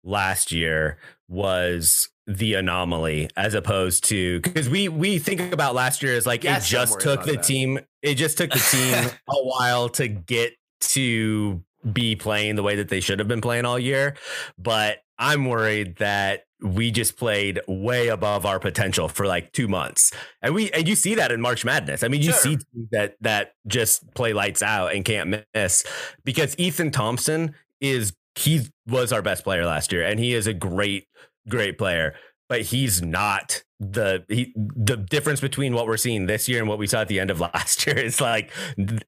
[0.04, 0.98] last year
[1.28, 6.42] was the anomaly as opposed to because we we think about last year as like
[6.42, 7.44] Yes, it just took the that.
[7.44, 10.52] team it just took the team a while to get
[10.92, 14.16] to be playing the way that they should have been playing all year
[14.58, 20.10] but i'm worried that we just played way above our potential for like two months
[20.42, 22.40] and we and you see that in march madness i mean you Sure.
[22.40, 22.58] see
[22.92, 25.84] that that just play lights out and can't miss
[26.24, 30.54] because ethan thompson is he was our best player last year and he is a
[30.54, 31.06] great
[31.48, 32.14] great player
[32.48, 36.78] but he's not the he, the difference between what we're seeing this year and what
[36.78, 38.50] we saw at the end of last year is like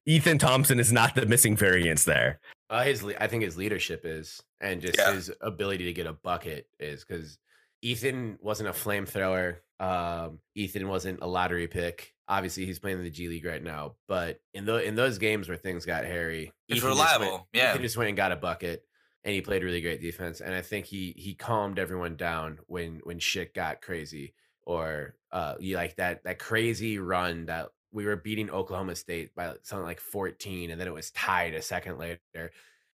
[0.05, 2.39] Ethan Thompson is not the missing variance there.
[2.69, 5.13] Uh, his, I think his leadership is, and just Yeah.
[5.13, 7.39] his ability to get a bucket is because
[7.81, 9.57] Ethan wasn't a flamethrower.
[9.79, 12.13] Um, Ethan wasn't a lottery pick.
[12.27, 13.95] Obviously, he's playing in the G League right now.
[14.07, 17.47] But in the in those games where things got hairy, It's Ethan just went- reliable.
[17.53, 17.71] Yeah.
[17.71, 18.83] Ethan just went and got a bucket,
[19.23, 20.39] and he played really great defense.
[20.41, 24.35] And I think he he calmed everyone down when when shit got crazy,
[24.69, 29.55] or uh, you like that that crazy run that we were beating Oklahoma State by
[29.63, 32.51] something like 14, and then it was tied a second later.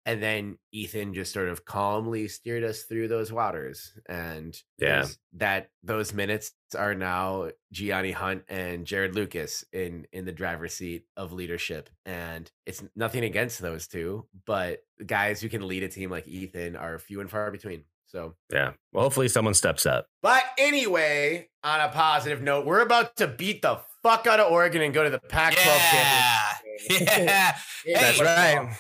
[0.07, 3.91] And then Ethan just sort of calmly steered us through those waters.
[4.07, 5.07] And Yeah.
[5.33, 11.07] that those minutes are now Gianni Hunt and Jarod Lucas in in the driver's seat
[11.17, 11.89] of leadership.
[12.05, 16.75] And it's nothing against those two, but guys who can lead a team like Ethan
[16.77, 17.83] are few and far between.
[18.07, 18.71] So Yeah.
[18.93, 20.07] Well, hopefully someone steps up.
[20.21, 24.81] but anyway, on a positive note, we're about to beat the fuck out of Oregon
[24.81, 26.41] and go to the Pac-12 Yeah.
[26.87, 27.07] championship.
[27.25, 27.57] Yeah.
[27.85, 28.35] Yeah, That's football.
[28.35, 28.77] right.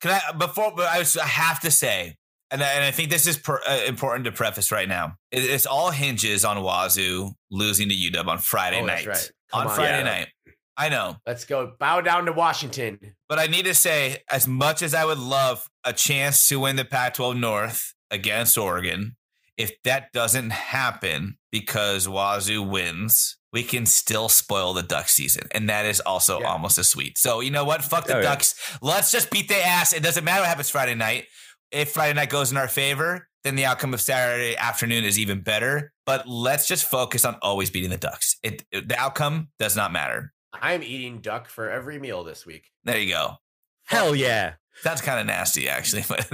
[0.00, 0.72] Can I before?
[0.76, 2.16] But I, was, I have to say,
[2.52, 5.16] and I, and I think this is per, uh, important to preface right now.
[5.32, 9.04] It, it's all hinges on Wazoo losing to UW on Friday Oh, night.
[9.06, 9.32] that's right.
[9.60, 9.74] On on.
[9.74, 10.04] Friday Yeah.
[10.04, 10.28] night,
[10.76, 11.72] I know, Let's go.
[11.80, 13.14] Bow down to Washington.
[13.28, 16.76] but I need to say, as much as I would love a chance to win
[16.76, 19.16] the Pac-12 North against Oregon,
[19.58, 23.36] if that doesn't happen because Wazoo wins.
[23.52, 26.48] We can still spoil the Duck season, and that is also Yeah.
[26.48, 27.16] almost as sweet.
[27.18, 27.84] So you know what?
[27.84, 28.22] Fuck the Oh, yeah.
[28.24, 28.56] Ducks.
[28.82, 29.92] Let's just beat their ass.
[29.92, 31.26] It doesn't matter what happens Friday night.
[31.70, 35.40] If Friday night goes in our favor, then the outcome of Saturday afternoon is even
[35.42, 35.92] better.
[36.04, 38.36] But let's just focus on always beating the Ducks.
[38.42, 40.32] It, it- the outcome does not matter.
[40.52, 42.70] I'm eating duck for every meal this week.
[42.82, 43.36] There you go.
[43.84, 44.54] Hell yeah.
[44.82, 46.04] Sounds kind of nasty, actually.
[46.08, 46.30] But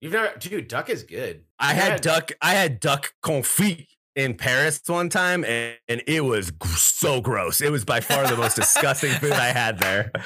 [0.00, 0.68] You've never, dude.
[0.68, 1.44] Duck is good.
[1.58, 2.30] I You had duck.
[2.42, 7.62] I had duck confit in Paris one time, and, and it was g- so gross.
[7.62, 10.12] It was by far the most disgusting food I had there.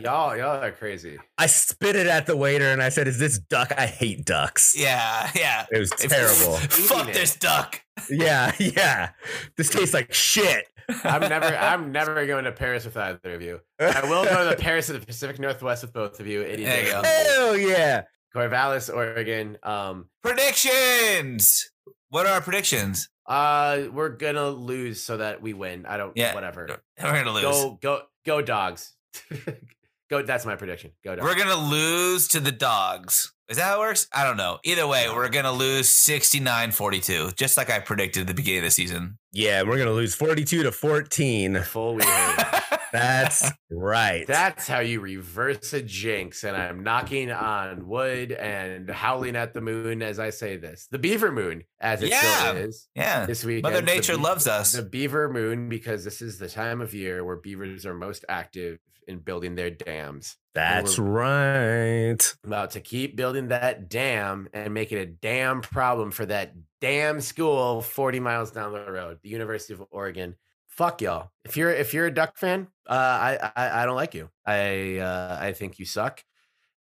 [0.00, 1.18] Y'all, y'all are crazy.
[1.38, 3.72] I spit it at the waiter, and I said, "Is this duck?
[3.76, 5.66] I hate ducks." yeah, yeah.
[5.70, 6.56] It was terrible.
[6.56, 7.80] Fuck this duck.
[8.10, 9.10] yeah, yeah.
[9.56, 10.66] This tastes like shit.
[11.04, 13.60] I'm never, I'm never going to Paris with either of you.
[13.78, 16.42] I will go to the Paris of the Pacific Northwest with both of you.
[16.42, 16.84] Any day.
[16.84, 18.02] Hell yeah.
[18.34, 19.58] Corvallis, Oregon.
[19.62, 21.70] Um, Predictions.
[22.10, 23.08] What are our predictions?
[23.26, 25.86] uh, we're gonna lose so that we win.
[25.86, 26.16] I don't.
[26.16, 26.34] Yeah.
[26.34, 26.80] Whatever.
[27.02, 27.42] We're gonna lose.
[27.42, 28.94] Go, go, go, dogs.
[30.10, 30.22] go.
[30.22, 30.92] That's my prediction.
[31.02, 31.24] Go, dogs.
[31.24, 33.32] We're gonna lose to the dogs.
[33.48, 34.06] Is that how it works?
[34.12, 34.58] I don't know.
[34.64, 38.70] Either way, we're gonna lose 69-42, just like I predicted at the beginning of the
[38.70, 39.18] season.
[39.32, 41.60] Yeah, we're gonna lose forty-two to fourteen.
[41.62, 42.06] Full weird.
[42.92, 44.24] That's right.
[44.28, 46.44] That's how you reverse a jinx.
[46.44, 50.86] And I'm knocking on wood and howling at the moon as I say this.
[50.92, 52.20] The beaver moon, as it Yeah.
[52.50, 53.26] still is yeah.
[53.26, 53.64] this week.
[53.64, 54.70] Mother Nature loves us.
[54.70, 58.78] The beaver moon, because this is the time of year where beavers are most active
[59.08, 60.36] in building their dams.
[60.54, 62.34] That's right.
[62.44, 67.20] About to keep building that dam and make it a damn problem for that damn
[67.20, 70.36] school 40 miles down the road, the University of Oregon.
[70.68, 71.30] Fuck y'all.
[71.44, 74.28] If you're if you're a duck fan, uh, I, I I don't like you.
[74.44, 76.24] I uh, I think you suck,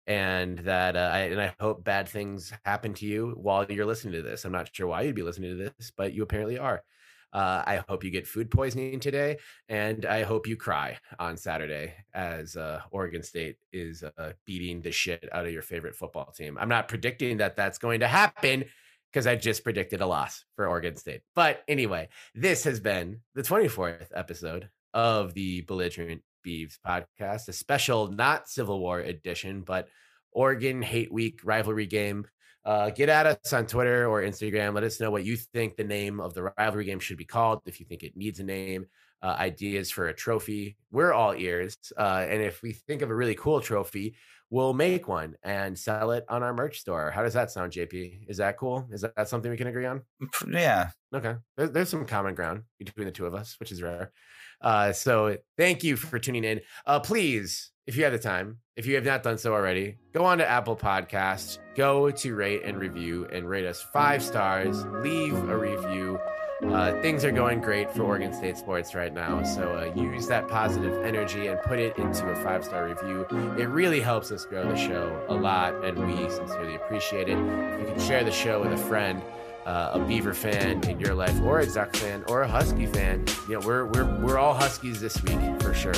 [0.05, 4.13] and that uh, I and I hope bad things happen to you while you're listening
[4.13, 4.45] to this.
[4.45, 6.83] I'm not sure why you'd be listening to this, but you apparently are.
[7.31, 9.37] Uh, I hope you get food poisoning today,
[9.67, 14.91] and I hope you cry on Saturday as uh, Oregon State is uh, beating the
[14.91, 16.57] shit out of your favorite football team.
[16.59, 18.65] I'm not predicting that that's going to happen
[19.11, 21.21] because I just predicted a loss for Oregon State.
[21.35, 28.07] But anyway, this has been the 24th episode of the Belligerent Beavs podcast, a special,
[28.07, 29.87] not Civil War edition, but
[30.31, 32.25] Oregon Hate Week rivalry game.
[32.65, 34.73] Uh, get at us on Twitter or Instagram.
[34.73, 37.61] Let us know what you think the name of the rivalry game should be called.
[37.65, 38.85] If you think it needs a name,
[39.21, 41.77] uh, ideas for a trophy, we're all ears.
[41.97, 44.15] Uh, and if we think of a really cool trophy,
[44.49, 47.11] we'll make one and sell it on our merch store.
[47.11, 48.29] How does that sound, JP?
[48.29, 48.87] Is that cool?
[48.91, 50.01] Is that something we can agree on?
[50.51, 50.89] yeah.
[51.13, 51.35] Okay.
[51.57, 54.11] There, there's some common ground between the two of us, which is rare.
[54.61, 56.61] Uh, so thank you for tuning in.
[56.85, 60.23] Uh, please, if you have the time, if you have not done so already, go
[60.23, 65.33] on to Apple Podcasts, go to rate and review and rate us five stars, leave
[65.49, 66.19] a review.
[66.67, 69.41] Uh, things are going great for Oregon State sports right now.
[69.43, 73.25] So uh, use that positive energy and put it into a five star review.
[73.57, 77.37] It really helps us grow the show a lot, and we sincerely appreciate it.
[77.37, 79.21] If you can share the show with a friend,
[79.65, 83.25] uh, a Beaver fan in your life, or a Duck fan, or a Husky fan,
[83.47, 85.93] you know, we're we're we're all Huskies this week for sure.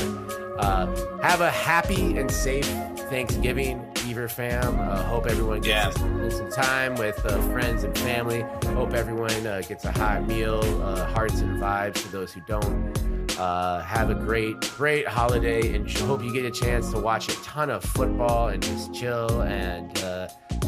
[0.59, 0.85] Uh,
[1.21, 2.67] have a happy and safe
[3.09, 4.79] Thanksgiving, Beaver fam.
[4.79, 6.29] Uh, hope everyone gets Yeah.
[6.29, 8.41] some time with uh, friends and family.
[8.67, 12.91] Hope everyone uh, gets a hot meal, uh, hearts and vibes for those who don't.
[13.39, 17.43] Uh, have a great, great holiday, and hope you get a chance to watch a
[17.43, 20.27] ton of football and just chill and uh,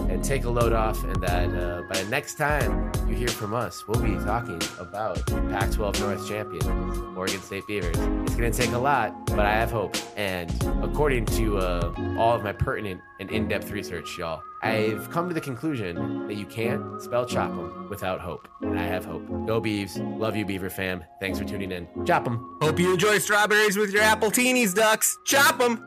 [0.09, 3.53] and take a load off, and that uh, by the next time you hear from
[3.53, 7.95] us, we'll be talking about Pac 12 North champions, Oregon State Beavers.
[8.23, 9.95] It's going to take a lot, but I have hope.
[10.17, 10.51] And
[10.81, 15.33] according to uh, all of my pertinent and in depth research, y'all, I've come to
[15.33, 18.47] the conclusion that you can't spell chop chop 'em without hope.
[18.61, 19.27] And I have hope.
[19.45, 19.97] Go Beavs.
[20.19, 21.03] Love you, Beaver fam.
[21.19, 21.87] Thanks for tuning in.
[22.05, 22.57] Chop Chop 'em.
[22.61, 25.17] Hope you enjoy strawberries with your apple teenies, ducks.
[25.25, 25.83] Chop them.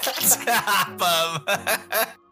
[0.00, 1.00] Stop
[1.48, 2.06] 'em.